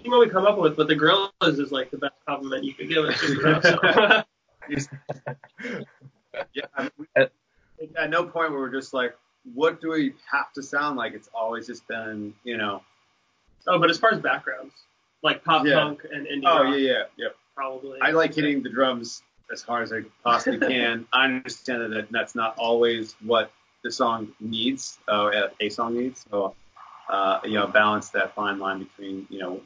[0.00, 0.76] seeing what we come up with.
[0.76, 3.20] But the Gorillaz is like the best compliment you could give us.
[3.20, 4.22] So.
[6.54, 6.64] Yeah.
[6.76, 9.16] I mean, we- at no point were we just like,
[9.54, 11.14] what do we have to sound like?
[11.14, 12.82] It's always just been, you know.
[13.66, 14.74] oh, but as far as backgrounds,
[15.22, 15.74] like pop Yeah.
[15.80, 17.28] punk and indie Oh rock, yeah, yeah, yeah.
[17.56, 17.98] probably.
[18.02, 19.22] I like hitting the drums
[19.52, 21.06] as hard as I possibly can.
[21.12, 23.50] I understand that that's not always what
[23.82, 26.26] the song needs, uh, a song needs.
[26.30, 26.54] So,
[27.08, 29.60] uh, you know, balance that fine line between, you know,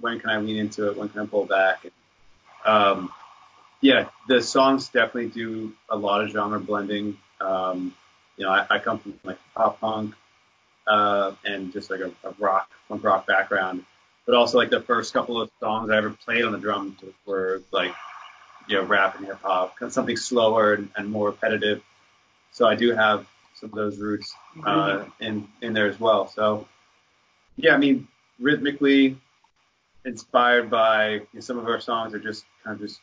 [0.00, 1.86] when can I lean into it, when can I pull back.
[2.64, 3.10] Um,
[3.80, 7.16] yeah, the songs definitely do a lot of genre blending.
[7.40, 7.94] Um,
[8.36, 10.14] you know, I, I come from like pop punk,
[10.86, 13.84] uh, and just like a, a rock, punk rock background,
[14.26, 17.62] but also like the first couple of songs I ever played on the drums were
[17.72, 17.94] like,
[18.68, 21.82] you know, rap and hip hop, something slower and, and more repetitive.
[22.52, 24.34] So I do have some of those roots
[24.64, 26.28] uh, in in there as well.
[26.28, 26.66] So
[27.56, 28.08] yeah, I mean,
[28.40, 29.16] rhythmically
[30.08, 33.00] inspired by you know, some of our songs are just kind of just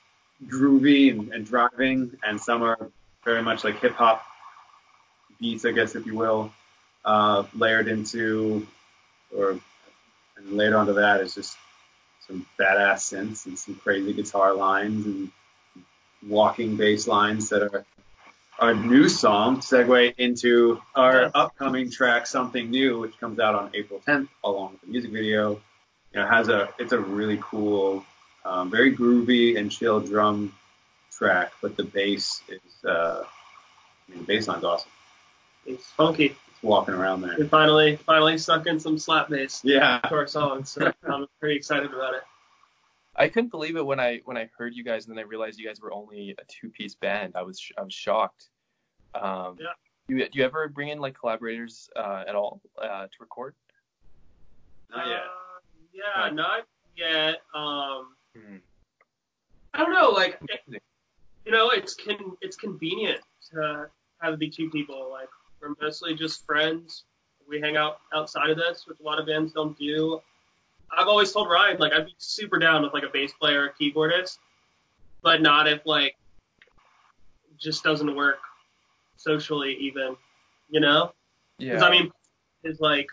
[0.47, 2.91] groovy and, and driving, and some are
[3.23, 4.25] very much like hip hop
[5.39, 6.51] beats, I guess, if you will,
[7.05, 8.67] uh, layered into,
[9.35, 9.59] or
[10.37, 11.57] and later onto that is just
[12.27, 15.31] some badass synths and some crazy guitar lines and
[16.27, 17.85] walking bass lines that are
[18.57, 24.01] our new song segue into our upcoming track something new which comes out on april
[24.07, 25.61] 10th along with the music video
[26.15, 28.05] you know has a it's a really cool
[28.45, 30.53] um, very groovy and chill drum
[31.11, 34.89] track but the bass is uh i mean the bass line's awesome
[35.65, 36.25] It's funky.
[36.27, 40.27] it's walking around there We finally finally stuck in some slap bass yeah to our
[40.27, 42.23] songs, so I'm pretty excited about it.
[43.17, 45.59] I couldn't believe it when I when I heard you guys and then I realized
[45.59, 47.33] you guys were only a two piece band.
[47.35, 48.49] I was I was shocked.
[49.13, 49.67] Um, Yeah.
[50.07, 53.55] Do you, do you ever bring in like collaborators uh, at all uh, to record?
[54.91, 55.44] not yet Uh,
[55.95, 56.65] yeah, not
[56.97, 57.41] yet.
[57.53, 58.57] Um, Hmm.
[59.73, 60.09] I don't know.
[60.09, 60.83] Like, it-
[61.45, 63.21] you know, it's con- it's convenient
[63.51, 63.89] to
[64.19, 65.09] have the two people.
[65.09, 65.29] Like,
[65.61, 67.03] we're mostly just friends.
[67.47, 70.21] We hang out outside of this, which a lot of bands don't do.
[70.91, 73.69] I've always told Ryan, like, I'd be super down with like a bass player or
[73.79, 74.39] keyboardist,
[75.21, 76.17] but not if like
[77.57, 78.39] just doesn't work
[79.17, 80.15] socially even,
[80.69, 81.13] you know?
[81.57, 81.73] Yeah.
[81.73, 82.11] Because I mean,
[82.63, 83.07] is like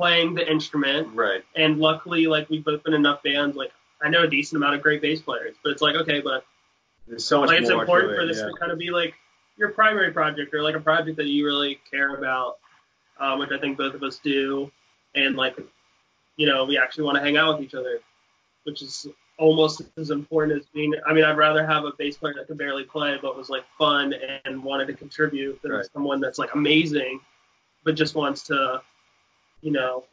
[0.00, 3.56] playing the instrument right and luckily, like we've both been in enough bands.
[3.56, 3.72] Like
[4.02, 6.44] I know a decent amount of great bass players, but it's like okay, but
[7.06, 8.46] there's so much like it's important to for this yeah.
[8.46, 9.14] to kind of be like
[9.56, 12.58] your primary project or like a project that you really care about,
[13.18, 14.70] um, which I think both of us do,
[15.14, 15.56] and like
[16.36, 17.98] you know we actually want to hang out with each other,
[18.64, 19.06] which is
[19.40, 20.94] almost as important as being.
[21.06, 23.64] I mean, I'd rather have a bass player that could barely play but was like
[23.76, 25.86] fun and wanted to contribute than Right.
[25.92, 27.20] someone that's like amazing,
[27.84, 28.82] but just wants to,
[29.62, 30.04] you know,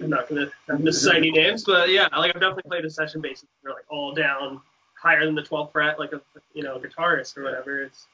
[0.00, 0.50] I'm not gonna
[0.92, 4.14] cite any names, but yeah, like I've definitely played a session bass where like all
[4.14, 4.60] down
[5.00, 6.20] higher than the 12th fret, like a
[6.54, 7.82] you know guitarist or whatever.
[7.82, 8.06] It's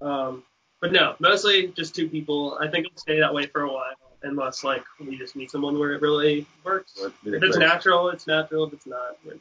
[0.00, 0.42] um,
[0.80, 2.58] but no, mostly just two people.
[2.60, 5.78] I think it'll stay that way for a while, unless like we just meet someone
[5.78, 6.94] where it really works.
[7.00, 8.66] Well, If it's natural, it's natural.
[8.66, 9.40] If it's not, we're-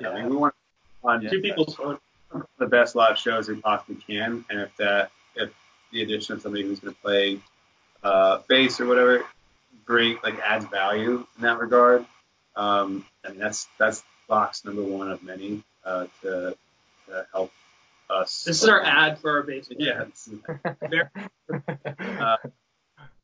[0.00, 0.54] Yeah, I mean, we want
[1.02, 1.98] on two people's fun.
[2.58, 5.50] the best live shows we possibly can, and if that, if
[5.92, 7.40] the addition of somebody who's going to play
[8.04, 9.24] uh, or whatever,
[9.86, 12.04] bring like adds value in that regard.
[12.56, 16.56] Um, I mean, that's that's box number one of many uh, to,
[17.06, 17.52] to help
[18.10, 18.44] us.
[18.44, 19.62] This is our ad for our player.
[19.78, 20.04] Yeah.
[22.16, 22.36] Uh,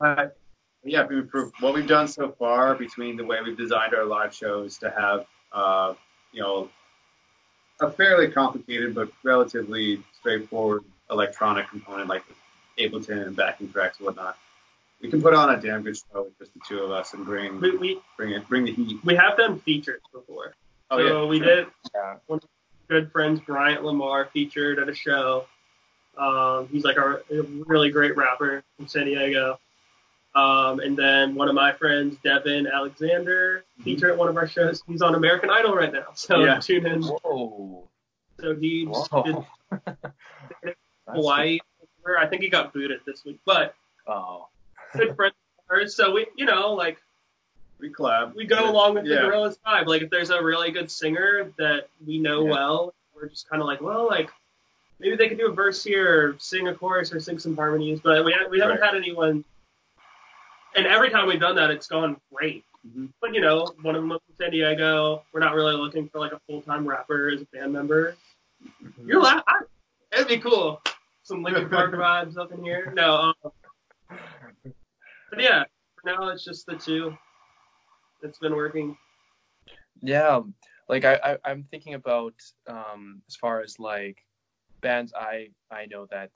[0.00, 0.36] but,
[0.82, 4.34] yeah, we've improved what we've done so far between the way we've designed our live
[4.34, 5.94] shows to have, uh,
[6.32, 6.68] you know,
[7.80, 12.24] a fairly complicated but relatively straightforward electronic component like
[12.78, 14.36] Ableton and backing tracks and whatnot.
[15.02, 17.24] We can put on a damn good show with just the two of us and
[17.24, 18.98] bring we, we bring it bring the heat.
[19.04, 20.54] we have done features before.
[20.90, 21.46] Oh so yeah, we sure.
[21.46, 22.16] did Yeah.
[22.26, 25.46] one of our good friends Bryant Lamar featured at a show.
[26.18, 29.58] Um, he's like a, a really great rapper from San Diego.
[30.34, 34.82] Um, and then one of my friends, Devin Alexander, featured at one of our shows.
[34.86, 36.46] He's on American Idol right now, so Mm-hmm.
[36.46, 36.58] Yeah.
[36.60, 37.02] tune in.
[37.02, 37.88] Whoa.
[38.38, 39.46] So he did Whoa.
[39.86, 40.76] That's
[41.08, 41.58] Hawaii.
[42.18, 43.74] I think he got booted this week, but
[44.06, 44.48] Oh.
[44.96, 45.94] Good friends of ours.
[45.94, 46.98] So we, you know, like
[47.78, 48.34] we collab.
[48.34, 49.20] we go along with the yeah.
[49.20, 49.86] Gorillaz vibe.
[49.86, 52.50] Like if there's a really good singer that we know Yeah.
[52.50, 54.30] well, we're just kind of like, well, like
[54.98, 58.00] maybe they could do a verse here, or sing a chorus, or sing some harmonies.
[58.02, 58.86] But we ha- we haven't Right.
[58.92, 59.44] had anyone.
[60.76, 62.64] And every time we've done that, it's gone great.
[62.86, 63.08] Mhm.
[63.20, 65.22] But you know, one of them was from San Diego.
[65.32, 68.16] We're not really looking for like a full time rapper as a band member.
[68.82, 69.08] Mm-hmm.
[69.08, 69.60] You're la- I,
[70.12, 70.82] It'd be cool.
[71.22, 72.92] Some Linkin Park vibes up in here.
[72.94, 73.32] No.
[73.44, 73.52] Um,
[75.30, 75.64] but yeah,
[76.00, 77.16] for now it's just the two.
[78.22, 78.96] It's been working.
[80.02, 80.40] Yeah,
[80.88, 82.34] like I, I I'm thinking about
[82.66, 84.24] um as far as like
[84.80, 86.30] bands I I know that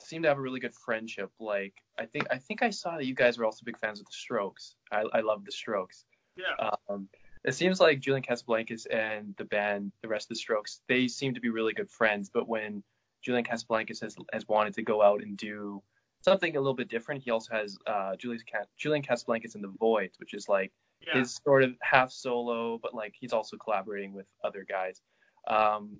[0.00, 1.30] seem to have a really good friendship.
[1.40, 4.06] Like I think I think I saw that you guys were also big fans of
[4.06, 4.74] the Strokes.
[4.92, 6.04] I I love the Strokes.
[6.36, 6.70] Yeah.
[6.88, 7.08] Um,
[7.44, 11.34] it seems like Julian Casablancas and the band, the rest of the Strokes, they seem
[11.34, 12.30] to be really good friends.
[12.32, 12.82] But when
[13.22, 15.82] Julian Casablancas has has wanted to go out and do
[16.24, 17.22] something a little bit different.
[17.22, 20.72] He also has uh, Julius Cat- Julian Casablancas in The Void, which is like
[21.06, 21.18] Yeah.
[21.18, 25.02] his sort of half solo, but like he's also collaborating with other guys.
[25.46, 25.98] Um,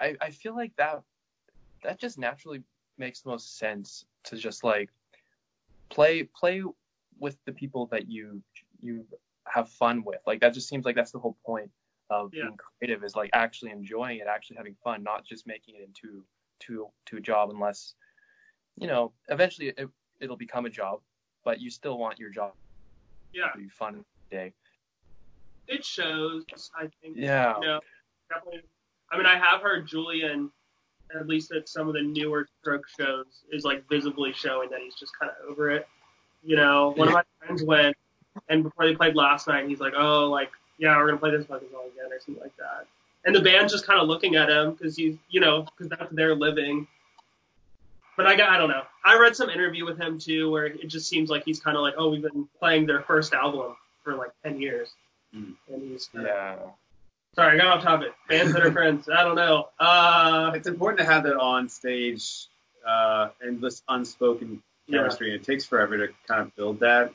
[0.00, 1.02] I I feel like that
[1.82, 2.62] that just naturally
[2.96, 4.90] makes the most sense to just like
[5.90, 6.62] play play
[7.18, 8.42] with the people that you
[8.80, 9.04] you
[9.46, 10.20] have fun with.
[10.26, 11.70] Like that just seems like that's the whole point
[12.08, 12.44] of Yeah.
[12.44, 16.24] being creative is like actually enjoying it, actually having fun, not just making it into
[16.60, 17.94] to to a job unless
[18.80, 19.88] you know eventually it,
[20.20, 21.00] it'll become a job,
[21.44, 22.52] but you still want your job
[23.32, 23.48] yeah.
[23.50, 24.52] to be fun day.
[25.68, 26.44] It shows.
[26.76, 27.16] I think.
[27.16, 27.54] Yeah.
[27.60, 27.80] You know,
[28.28, 28.62] definitely.
[29.12, 30.50] I mean, I have heard Julian,
[31.18, 34.94] at least at some of the newer stroke shows, is like visibly showing that he's
[34.94, 35.86] just kind of over it.
[36.42, 37.96] You know, one of my friends went,
[38.48, 41.46] and before they played last night, he's like, "Oh, like, yeah, we're gonna play this
[41.46, 42.86] fucking song again," or something like that.
[43.24, 46.10] And the band's just kind of looking at him because he's, you know, because that's
[46.12, 46.86] their living.
[48.22, 48.82] But I got, I don't know.
[49.04, 51.82] I read some interview with him too, where it just seems like he's kind of
[51.82, 54.92] like, "Oh, we've been playing their first album for like 10 years,"
[55.34, 55.54] Mm.
[55.72, 56.56] and he's kinda- Yeah.
[57.36, 58.12] Sorry, I got off topic.
[58.28, 59.08] Bands that are friends.
[59.08, 59.68] I don't know.
[59.78, 62.46] Uh, It's important to have that on stage
[62.86, 64.98] uh, and this unspoken Yeah.
[64.98, 65.34] chemistry.
[65.34, 67.12] It takes forever to kind of build that.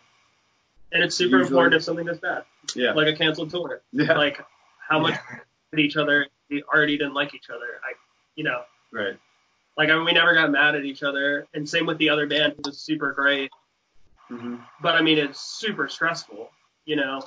[0.91, 2.93] and it's super Usually- important if something goes bad, Yeah.
[2.93, 3.81] like a canceled tour.
[3.91, 4.15] yeah.
[4.17, 4.39] Like
[4.79, 5.19] how much
[5.73, 7.81] we each other we already didn't like each other.
[7.83, 7.93] I,
[8.35, 9.17] you know, right.
[9.77, 12.27] Like I mean, we never got mad at each other, and same with the other
[12.27, 13.51] band who was super great.
[14.27, 16.49] hmm But I mean, it's super stressful,
[16.85, 17.21] you know,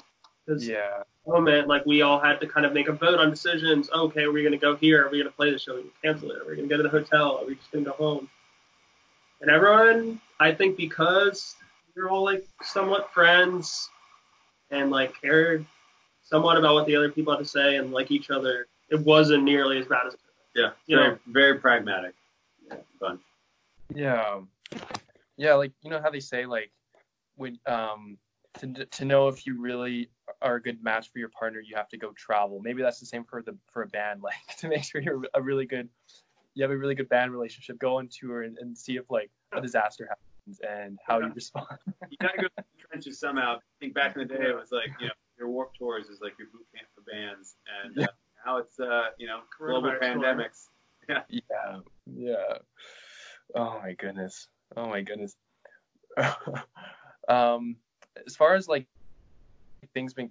[0.46, 1.02] because Yeah.
[1.26, 3.90] moment like we all had to kind of make a vote on decisions.
[3.90, 5.06] Okay, are we gonna go here?
[5.06, 5.72] Are we gonna play the show?
[5.72, 6.38] Are we gonna cancel it?
[6.40, 7.38] Are we gonna go to the hotel?
[7.38, 8.28] Are we just gonna go home?
[9.40, 11.54] And everyone, I think, because
[11.94, 13.88] we're all like somewhat friends
[14.70, 15.64] and like cared
[16.22, 19.42] somewhat about what the other people had to say and like each other, it wasn't
[19.44, 20.20] nearly as bad as it.
[20.54, 20.70] Yeah.
[20.86, 21.18] You very, know.
[21.28, 22.14] very pragmatic.
[23.00, 23.20] Bunch.
[23.94, 24.40] Yeah.
[25.36, 26.72] Yeah, like you know how they say like
[27.36, 28.18] when um
[28.58, 30.10] to to know if you really
[30.42, 32.60] are a good match for your partner, you have to go travel.
[32.62, 35.42] Maybe that's the same for the for a band, like to make sure you're a
[35.42, 35.88] really good
[36.54, 39.30] you have a really good band relationship, go on tour and, and see if like
[39.52, 41.66] a disaster happens and how you respond.
[42.10, 43.56] You gotta go to the trenches somehow.
[43.56, 46.20] I think back in the day it was like, you know, your warp tours is
[46.20, 47.54] like your boot camp for bands.
[47.84, 48.06] And uh,
[48.44, 50.22] now it's, uh, you know, global Coronavirus tour.
[50.22, 50.66] pandemics.
[51.28, 51.80] Yeah,
[52.14, 52.58] yeah.
[53.54, 54.48] Oh my goodness.
[54.76, 55.36] Oh my goodness.
[57.28, 57.76] um,
[58.26, 58.86] as far as like
[59.94, 60.30] things being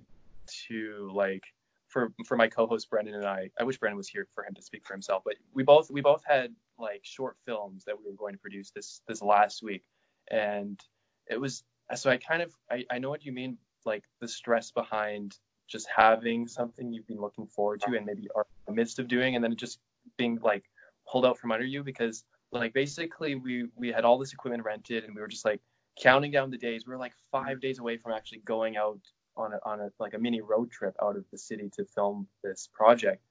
[0.67, 1.43] to like
[1.87, 4.61] for for my co-host Brendan and I, I wish Brendan was here for him to
[4.61, 8.17] speak for himself, but we both we both had like short films that we were
[8.17, 9.83] going to produce this this last week,
[10.29, 10.79] and
[11.27, 11.63] it was
[11.95, 15.87] so I kind of I, I know what you mean like the stress behind just
[15.93, 19.35] having something you've been looking forward to and maybe are in the midst of doing
[19.35, 19.79] and then just
[20.17, 20.63] being like
[21.09, 25.03] pulled out from under you because like basically we we had all this equipment rented
[25.03, 25.61] and we were just like
[26.01, 26.85] counting down the days.
[26.85, 28.99] We were like five days away from actually going out
[29.35, 32.27] on a on a like a mini road trip out of the city to film
[32.43, 33.23] this project.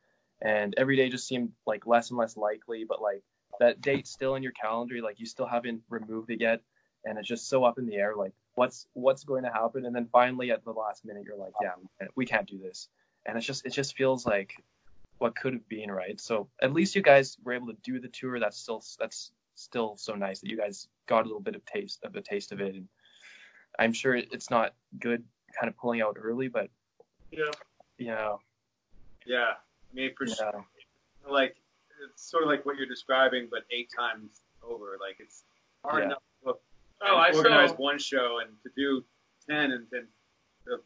[0.43, 3.22] And every day just seemed like less and less likely but like
[3.59, 6.61] that date's still in your calendar like you still haven't removed it yet.
[7.05, 9.87] And it's just so up in the air like what's what's going to happen?
[9.87, 11.72] And then finally at the last minute you're like yeah
[12.14, 12.89] we can't, do this.
[13.24, 14.53] And it's just it just feels like
[15.19, 18.09] what could have been right so at least you guys were able to do the
[18.09, 21.64] tour that's still that's still so nice that you guys got a little bit of
[21.64, 22.87] taste of a taste of it and
[23.79, 25.25] i'm sure it's not good
[25.59, 26.69] kind of pulling out early but
[27.31, 27.51] Yeah.
[27.99, 28.35] yeah
[29.25, 29.53] Yeah.
[29.91, 30.53] I mean, for sure.
[30.55, 30.61] yeah
[31.33, 31.57] like
[32.05, 34.97] it's sort of like what you're describing, but eight times over.
[35.01, 35.45] Like it's
[35.83, 36.07] hard Yeah.
[36.07, 36.62] enough to book
[37.01, 37.77] Oh, I organize saw.
[37.77, 39.03] one show and to do
[39.49, 40.07] ten and then
[40.67, 40.81] the,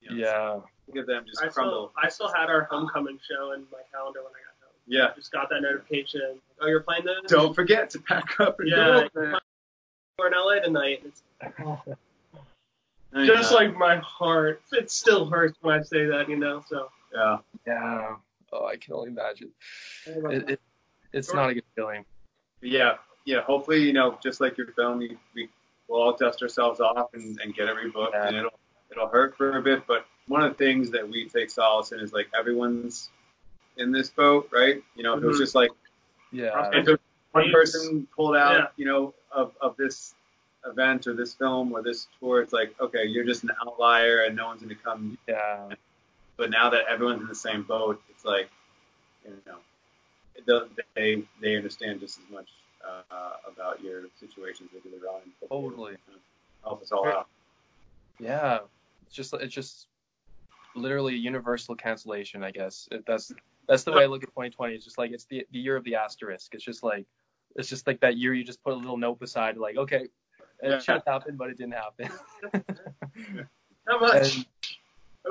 [0.00, 1.92] you know, yeah look at them just I crumble.
[1.94, 4.74] still, I still had our homecoming show in my calendar when I got home.
[4.86, 5.06] Yeah.
[5.12, 6.38] I just got that notification.
[6.60, 7.30] Oh, you're playing this?
[7.30, 9.06] Don't forget to pack up and Yeah.
[9.14, 9.20] go.
[9.20, 9.38] man.
[10.18, 11.02] We're in LA tonight.
[11.04, 11.22] It's
[13.26, 13.56] just know.
[13.56, 14.62] like my heart.
[14.72, 16.62] It still hurts when I say that, you know.
[16.68, 16.88] So.
[17.14, 18.16] yeah, yeah
[18.54, 19.48] oh i can only imagine
[20.06, 20.60] it, it,
[21.14, 21.36] it's Sure.
[21.36, 22.04] not a good feeling
[22.62, 23.40] yeah, yeah.
[23.40, 25.48] Hopefully, you know, just like your film, we, we
[25.88, 28.28] will all dust ourselves off and, and get it rebooked, Yeah.
[28.28, 28.58] and it'll
[28.90, 29.84] it'll hurt for a bit.
[29.88, 33.10] But one of the things that we take solace in is like everyone's
[33.76, 34.82] in this boat, right?
[34.94, 35.40] You know, if it was Mhm.
[35.40, 35.70] just like
[36.30, 37.00] yeah if it-
[37.32, 38.66] one person pulled out, Yeah.
[38.76, 40.14] you know, of, of this
[40.66, 44.36] event or this film or this tour, it's like, okay, you're just an outlier and
[44.36, 45.16] no one's going to come.
[45.26, 45.74] yeah
[46.36, 48.50] But now that everyone's in the same boat, it's like,
[49.24, 49.58] you know,
[50.94, 52.48] they they understand just as much
[52.84, 55.22] uh, about your situations as they do their own.
[55.48, 55.96] Totally.
[56.62, 57.14] Help us all Right.
[57.16, 57.28] out.
[58.18, 58.58] Yeah,
[59.06, 59.86] it's just it's just
[60.74, 62.88] literally universal cancellation, I guess.
[62.90, 63.32] It, that's
[63.68, 64.74] that's the way I look at 2020.
[64.74, 66.54] It's just like it's the the year of the asterisk.
[66.54, 67.06] It's just like
[67.56, 70.04] It's just like that year you just put a little note beside, like, okay,
[70.62, 70.78] it Yeah.
[70.78, 72.08] should have happened, but it didn't happen.
[73.86, 74.36] How much?
[74.36, 74.46] And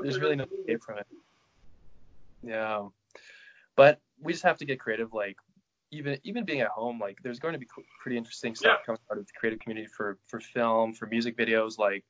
[0.04, 1.08] there's really no escape from it.
[2.44, 2.88] Yeah,
[3.76, 5.14] but we just have to get creative.
[5.14, 5.38] Like
[5.92, 7.68] even even being at home, like there's going to be
[8.02, 8.86] pretty interesting stuff Yeah.
[8.86, 11.78] coming out of the creative community for for film, for music videos.
[11.78, 12.04] Like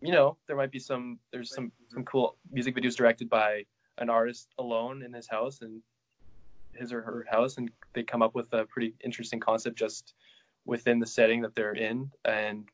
[0.00, 3.64] you know, there might be some there's some some cool music videos directed by
[3.98, 5.80] an artist alone in his house and
[6.74, 10.14] his or her house, and they come up with a pretty interesting concept just
[10.66, 12.10] within the setting that they're in.
[12.24, 12.68] And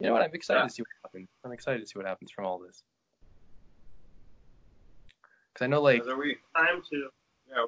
[0.00, 0.22] you know what?
[0.22, 0.66] I'm excited Yeah.
[0.66, 1.28] to see what happens.
[1.44, 2.82] I'm excited to see what happens from all this.
[5.52, 6.36] Because I know, like, are we.
[6.54, 7.08] Time to.
[7.48, 7.64] Yeah.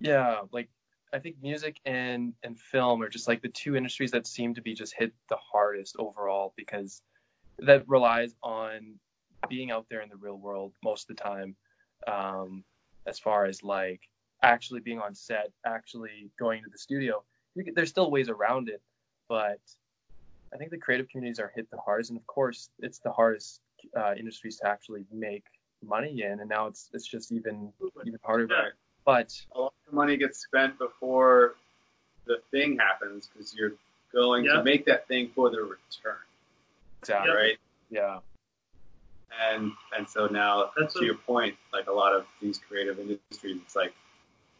[0.00, 0.68] yeah, like
[1.12, 4.60] I think music and and film are just like the two industries that seem to
[4.60, 7.00] be just hit the hardest overall because
[7.60, 8.94] that relies on
[9.48, 11.56] being out there in the real world most of the time.
[12.06, 12.64] Um,
[13.06, 14.00] as far as like
[14.42, 17.22] actually being on set, actually going to the studio,
[17.74, 18.80] there's still ways around it,
[19.28, 19.60] but
[20.52, 23.60] I think the creative communities are hit the hardest, and of course, it's the hardest
[23.96, 25.44] uh, industries to actually make
[25.84, 27.72] money in, and now it's it's just even
[28.06, 28.46] even harder.
[28.50, 28.68] Yeah.
[29.04, 31.54] But A lot of money gets spent before
[32.26, 33.72] the thing happens because you're
[34.12, 34.54] going Yeah.
[34.54, 36.16] to make that thing for the return,
[37.02, 37.58] exactly, right?
[37.90, 38.18] yeah,
[39.48, 42.98] And and so now That's to a- your point, like a lot of these creative
[42.98, 43.92] industries, it's like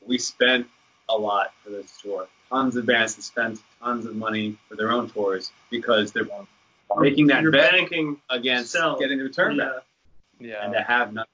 [0.06, 0.66] we spent
[1.08, 2.28] a lot for this tour.
[2.50, 6.28] Tons of bands have spent tons of money for their own tours because they're
[6.98, 8.20] making that You're bet banking.
[8.30, 8.98] against sell.
[8.98, 9.64] getting the return Yeah.
[9.64, 9.82] back.
[10.40, 11.28] yeah, And to have nothing,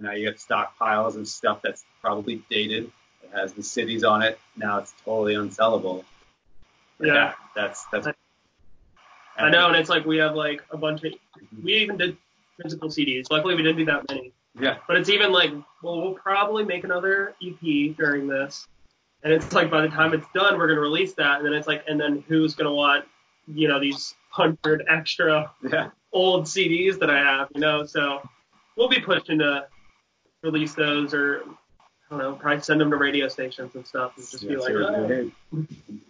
[0.00, 2.90] now you get stockpiles of stuff that's probably dated.
[3.22, 4.38] It has the cities on it.
[4.56, 6.04] Now it's totally unsellable.
[7.00, 7.34] Yeah.
[7.54, 8.08] that's that's.
[9.38, 11.12] I know, and it's like we have like a bunch of.
[11.62, 12.16] We even did
[12.60, 13.30] physical CDs.
[13.30, 14.32] Luckily, we didn't do that many.
[14.60, 18.66] Yeah, But it's even like, well, we'll probably make another EP during this.
[19.22, 21.66] And it's like by the time it's done, we're gonna release that, and then it's
[21.66, 23.04] like, and then who's gonna want,
[23.46, 25.90] you know, these hundred extra yeah.
[26.12, 27.84] old CDs that I have, you know?
[27.84, 28.20] So
[28.76, 29.66] we'll be pushing to
[30.42, 31.42] release those, or
[32.10, 34.72] I don't know, probably send them to radio stations and stuff, and just be like,
[34.72, 35.30] oh, hey,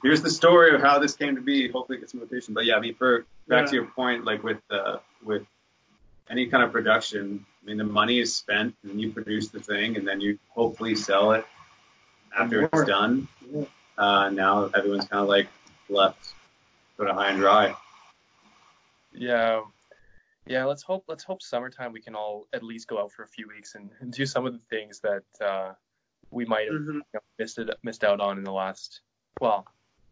[0.00, 1.68] here's the story of how this came to be.
[1.68, 2.54] Hopefully, get some rotation.
[2.54, 5.42] But yeah, I mean, for back to your point, like with uh, with
[6.30, 9.96] any kind of production, I mean, the money is spent, and you produce the thing,
[9.96, 11.44] and then you hopefully sell it
[12.38, 12.70] after More.
[12.72, 13.26] it's done.
[13.52, 13.64] Yeah.
[13.96, 15.48] Uh, now everyone's kind of like
[15.88, 16.32] left
[16.96, 17.74] sort of high and dry.
[19.12, 19.62] yeah,
[20.46, 20.64] yeah.
[20.64, 23.48] Let's hope let's hope summertime we can all at least go out for a few
[23.48, 25.72] weeks and, and do some of the things that uh,
[26.30, 26.94] we might have Mhm.
[26.94, 29.00] you know, missed it missed out on in the last
[29.40, 29.66] well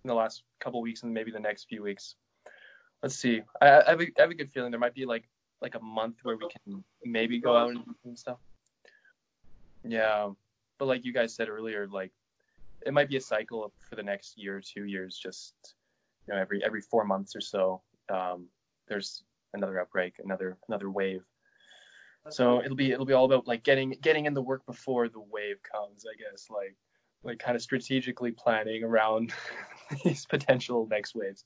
[0.04, 2.16] in the last couple weeks and maybe the next few weeks.
[3.02, 3.42] Let's see.
[3.60, 5.28] I, I, have a, I have a good feeling there might be like
[5.60, 8.38] like a month where we can maybe go out and, and stuff.
[9.82, 10.30] Yeah,
[10.78, 12.12] but like you guys said earlier, like
[12.84, 15.18] it might be a cycle for the next year or two years.
[15.18, 15.54] Just
[16.26, 18.46] you know, every every four months or so, um,
[18.88, 19.22] there's
[19.54, 21.24] another outbreak, another another wave.
[22.30, 25.20] So it'll be it'll be all about like getting getting in the work before the
[25.20, 26.48] wave comes, I guess.
[26.50, 26.76] Like
[27.22, 29.32] like kind of strategically planning around
[30.04, 31.44] these potential next waves.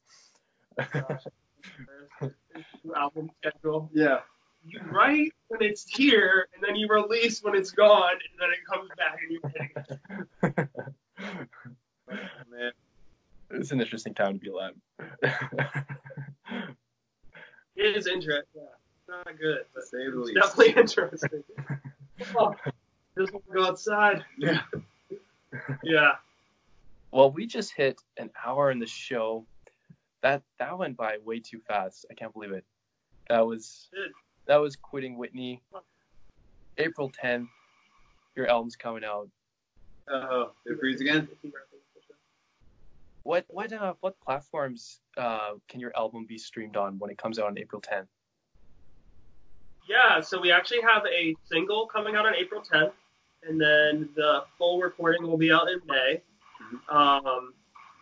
[2.97, 3.91] album schedule.
[3.93, 4.20] Yeah.
[4.62, 8.59] You write when it's here, and then you release when it's gone, and then it
[8.70, 9.41] comes back and you
[12.51, 12.72] Man,
[13.53, 14.74] it's an interesting time to be alive.
[17.81, 18.60] It is interesting.
[19.31, 19.33] Yeah.
[19.33, 20.41] Not good, but say the it's least.
[20.41, 21.45] definitely interesting.
[22.37, 22.55] oh,
[23.18, 24.24] just want to go outside.
[24.39, 24.61] Yeah.
[25.83, 26.12] Yeah.
[27.11, 29.45] well, we just hit an hour in the show.
[30.22, 32.07] That that went by way too fast.
[32.11, 32.64] I can't believe it.
[33.28, 34.12] That was Good.
[34.47, 35.62] that was quitting Whitney.
[36.78, 37.49] April 10th.
[38.37, 39.28] Your album's coming out.
[40.09, 41.28] Oh, it breathes again.
[43.22, 47.39] What what uh what platforms uh can your album be streamed on when it comes
[47.39, 48.07] out on April 10th?
[49.91, 52.93] Yeah, so we actually have a single coming out on April 10th,
[53.43, 56.20] and then the full recording will be out in May.
[56.88, 57.55] Um,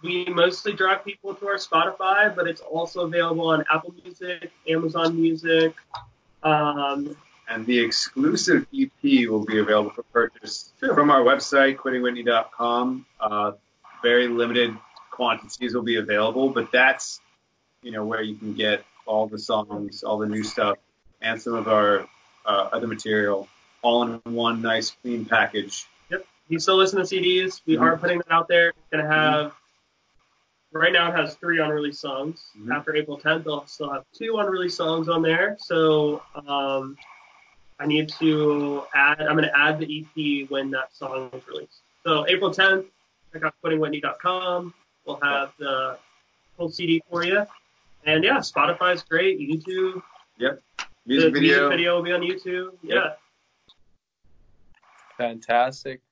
[0.02, 5.18] we mostly drive people to our Spotify, but it's also available on Apple Music, Amazon
[5.18, 5.74] Music.
[6.42, 7.16] Um,
[7.48, 13.06] And the exclusive EP will be available for purchase from our website, quittingwhitney.com.
[13.18, 13.52] Uh,
[14.02, 14.76] very limited
[15.10, 17.22] quantities will be available, but that's,
[17.82, 20.76] you know, where you can get all the songs, all the new stuff,
[21.20, 22.06] and some of our
[22.46, 23.48] uh, other material
[23.82, 25.86] all in one nice, clean package.
[26.10, 26.26] Yep.
[26.48, 27.60] You still listen to CDs.
[27.66, 27.82] We Mhm.
[27.82, 28.70] are putting that out there.
[28.70, 29.54] It's gonna have
[30.72, 32.50] right now it has three unreleased songs.
[32.58, 32.74] Mhm.
[32.74, 35.56] After April 10th, they'll still have two unreleased songs on there.
[35.60, 36.96] So um,
[37.78, 39.20] I need to add.
[39.20, 41.80] I'm gonna add the EP when that song is released.
[42.04, 42.86] So April 10th,
[43.32, 45.98] check out quittingwhitney.com we'll have the
[46.56, 47.46] full CD for you.
[48.04, 49.38] And yeah, Spotify's great.
[49.40, 50.02] YouTube,
[50.36, 50.60] Yep.
[51.08, 51.56] The Music video.
[51.56, 52.72] music video will be on YouTube.
[52.82, 53.12] Yeah.
[55.16, 56.02] Fantastic.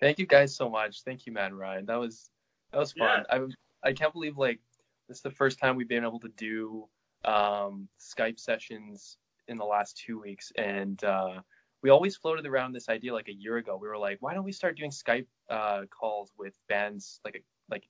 [0.00, 1.02] Thank you guys so much.
[1.02, 1.84] Thank you, man, Ryan.
[1.84, 2.30] That was
[2.72, 3.24] that was fun.
[3.30, 3.46] Yeah.
[3.84, 4.58] I I can't believe like
[5.06, 6.88] this is the first time we've been able to do
[7.24, 9.18] um, Skype sessions
[9.48, 11.40] in the last two weeks, and uh,
[11.82, 13.78] we always floated around this idea like a year ago.
[13.80, 17.84] We were like, why don't we start doing Skype uh, calls with bands like like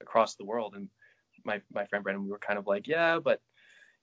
[0.00, 0.74] across the world?
[0.76, 0.88] And
[1.44, 3.40] my my friend Brendan, we were kind of like, yeah, but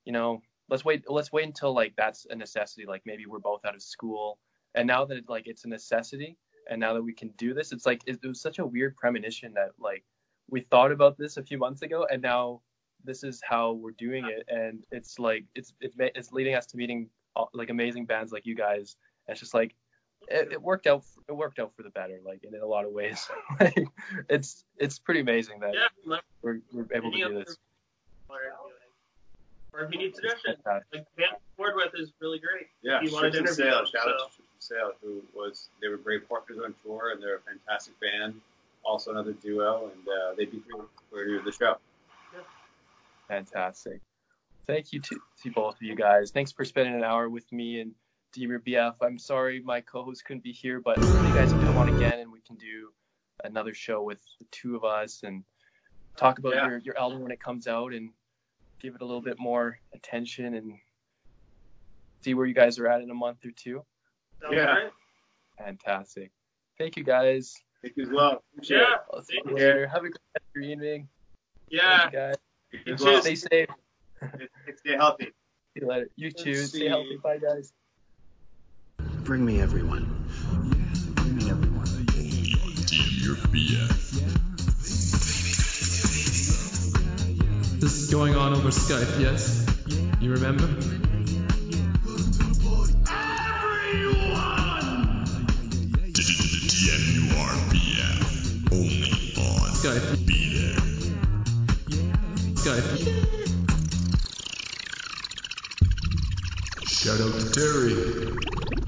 [0.03, 0.41] you know,
[0.71, 2.85] let's wait let's wait until like that's a necessity.
[2.87, 4.39] Like maybe we're both out of school,
[4.73, 6.37] and now that it, like it's a necessity,
[6.69, 8.95] and now that we can do this, it's like it, it was such a weird
[8.95, 10.03] premonition that like
[10.49, 12.61] we thought about this a few months ago, and now
[13.03, 16.77] this is how we're doing it, and it's like it's it's it's leading us to
[16.77, 18.95] meeting uh, like amazing bands like you guys.
[19.27, 19.75] And it's just like
[20.29, 22.91] it, it worked out it worked out for the better, like in a lot of
[22.91, 23.27] ways.
[23.59, 23.87] like
[24.29, 26.17] it's it's pretty amazing that Yeah.
[26.41, 27.57] We're we're able to do this.
[29.73, 32.67] Or or if you need suggestions, like the band board with is really great.
[32.81, 33.91] Yeah, If you wanted to and interview Sales.
[33.91, 37.11] them, Shout out to Strips and Sales, who was they were great partners on tour,
[37.11, 38.39] and they're a fantastic band.
[38.83, 41.77] Also another duo, and uh, they'd be great for the show.
[42.33, 42.39] Yeah.
[43.27, 44.01] Fantastic.
[44.67, 46.31] Thank you to, to both of you guys.
[46.31, 47.93] Thanks for spending an hour with me and
[48.35, 48.95] DM Your BF.
[49.01, 52.19] I'm sorry my co-host couldn't be here, but hopefully you guys can come on again
[52.19, 52.91] and we can do
[53.43, 55.43] another show with the two of us and
[56.15, 56.67] talk about Yeah.
[56.67, 58.11] your, your album when it comes out and
[58.81, 60.73] give it a little bit more attention and
[62.23, 63.85] see where you guys are at in a month or two.
[64.41, 64.73] Sounds Yeah.
[64.73, 64.91] great.
[65.57, 66.31] Fantastic.
[66.77, 67.55] Thank you guys.
[67.83, 68.43] Thank you as well.
[68.53, 68.97] Appreciate Yeah.
[69.13, 69.65] I'll see you Thank you.
[69.65, 69.87] later.
[69.87, 71.09] Have a good rest evening.
[71.69, 72.01] Yeah.
[72.01, 72.35] Thank you guys.
[72.71, 72.87] it.
[72.87, 73.21] You well.
[73.21, 73.69] Stay safe.
[74.77, 75.25] Stay healthy.
[75.25, 76.09] See you later.
[76.15, 76.55] You Let's too.
[76.55, 76.77] see.
[76.79, 77.17] Stay healthy.
[77.17, 77.73] Bye guys.
[79.23, 80.05] Bring me everyone.
[81.15, 81.85] Bring me everyone.
[81.85, 85.20] DM your BF.
[87.81, 89.65] This is going on over Skype, yes?
[90.21, 90.67] You remember?
[99.81, 100.27] Skype.
[100.27, 100.77] Be There.
[102.53, 102.87] Skype.
[106.87, 108.80] Shout out to Terry.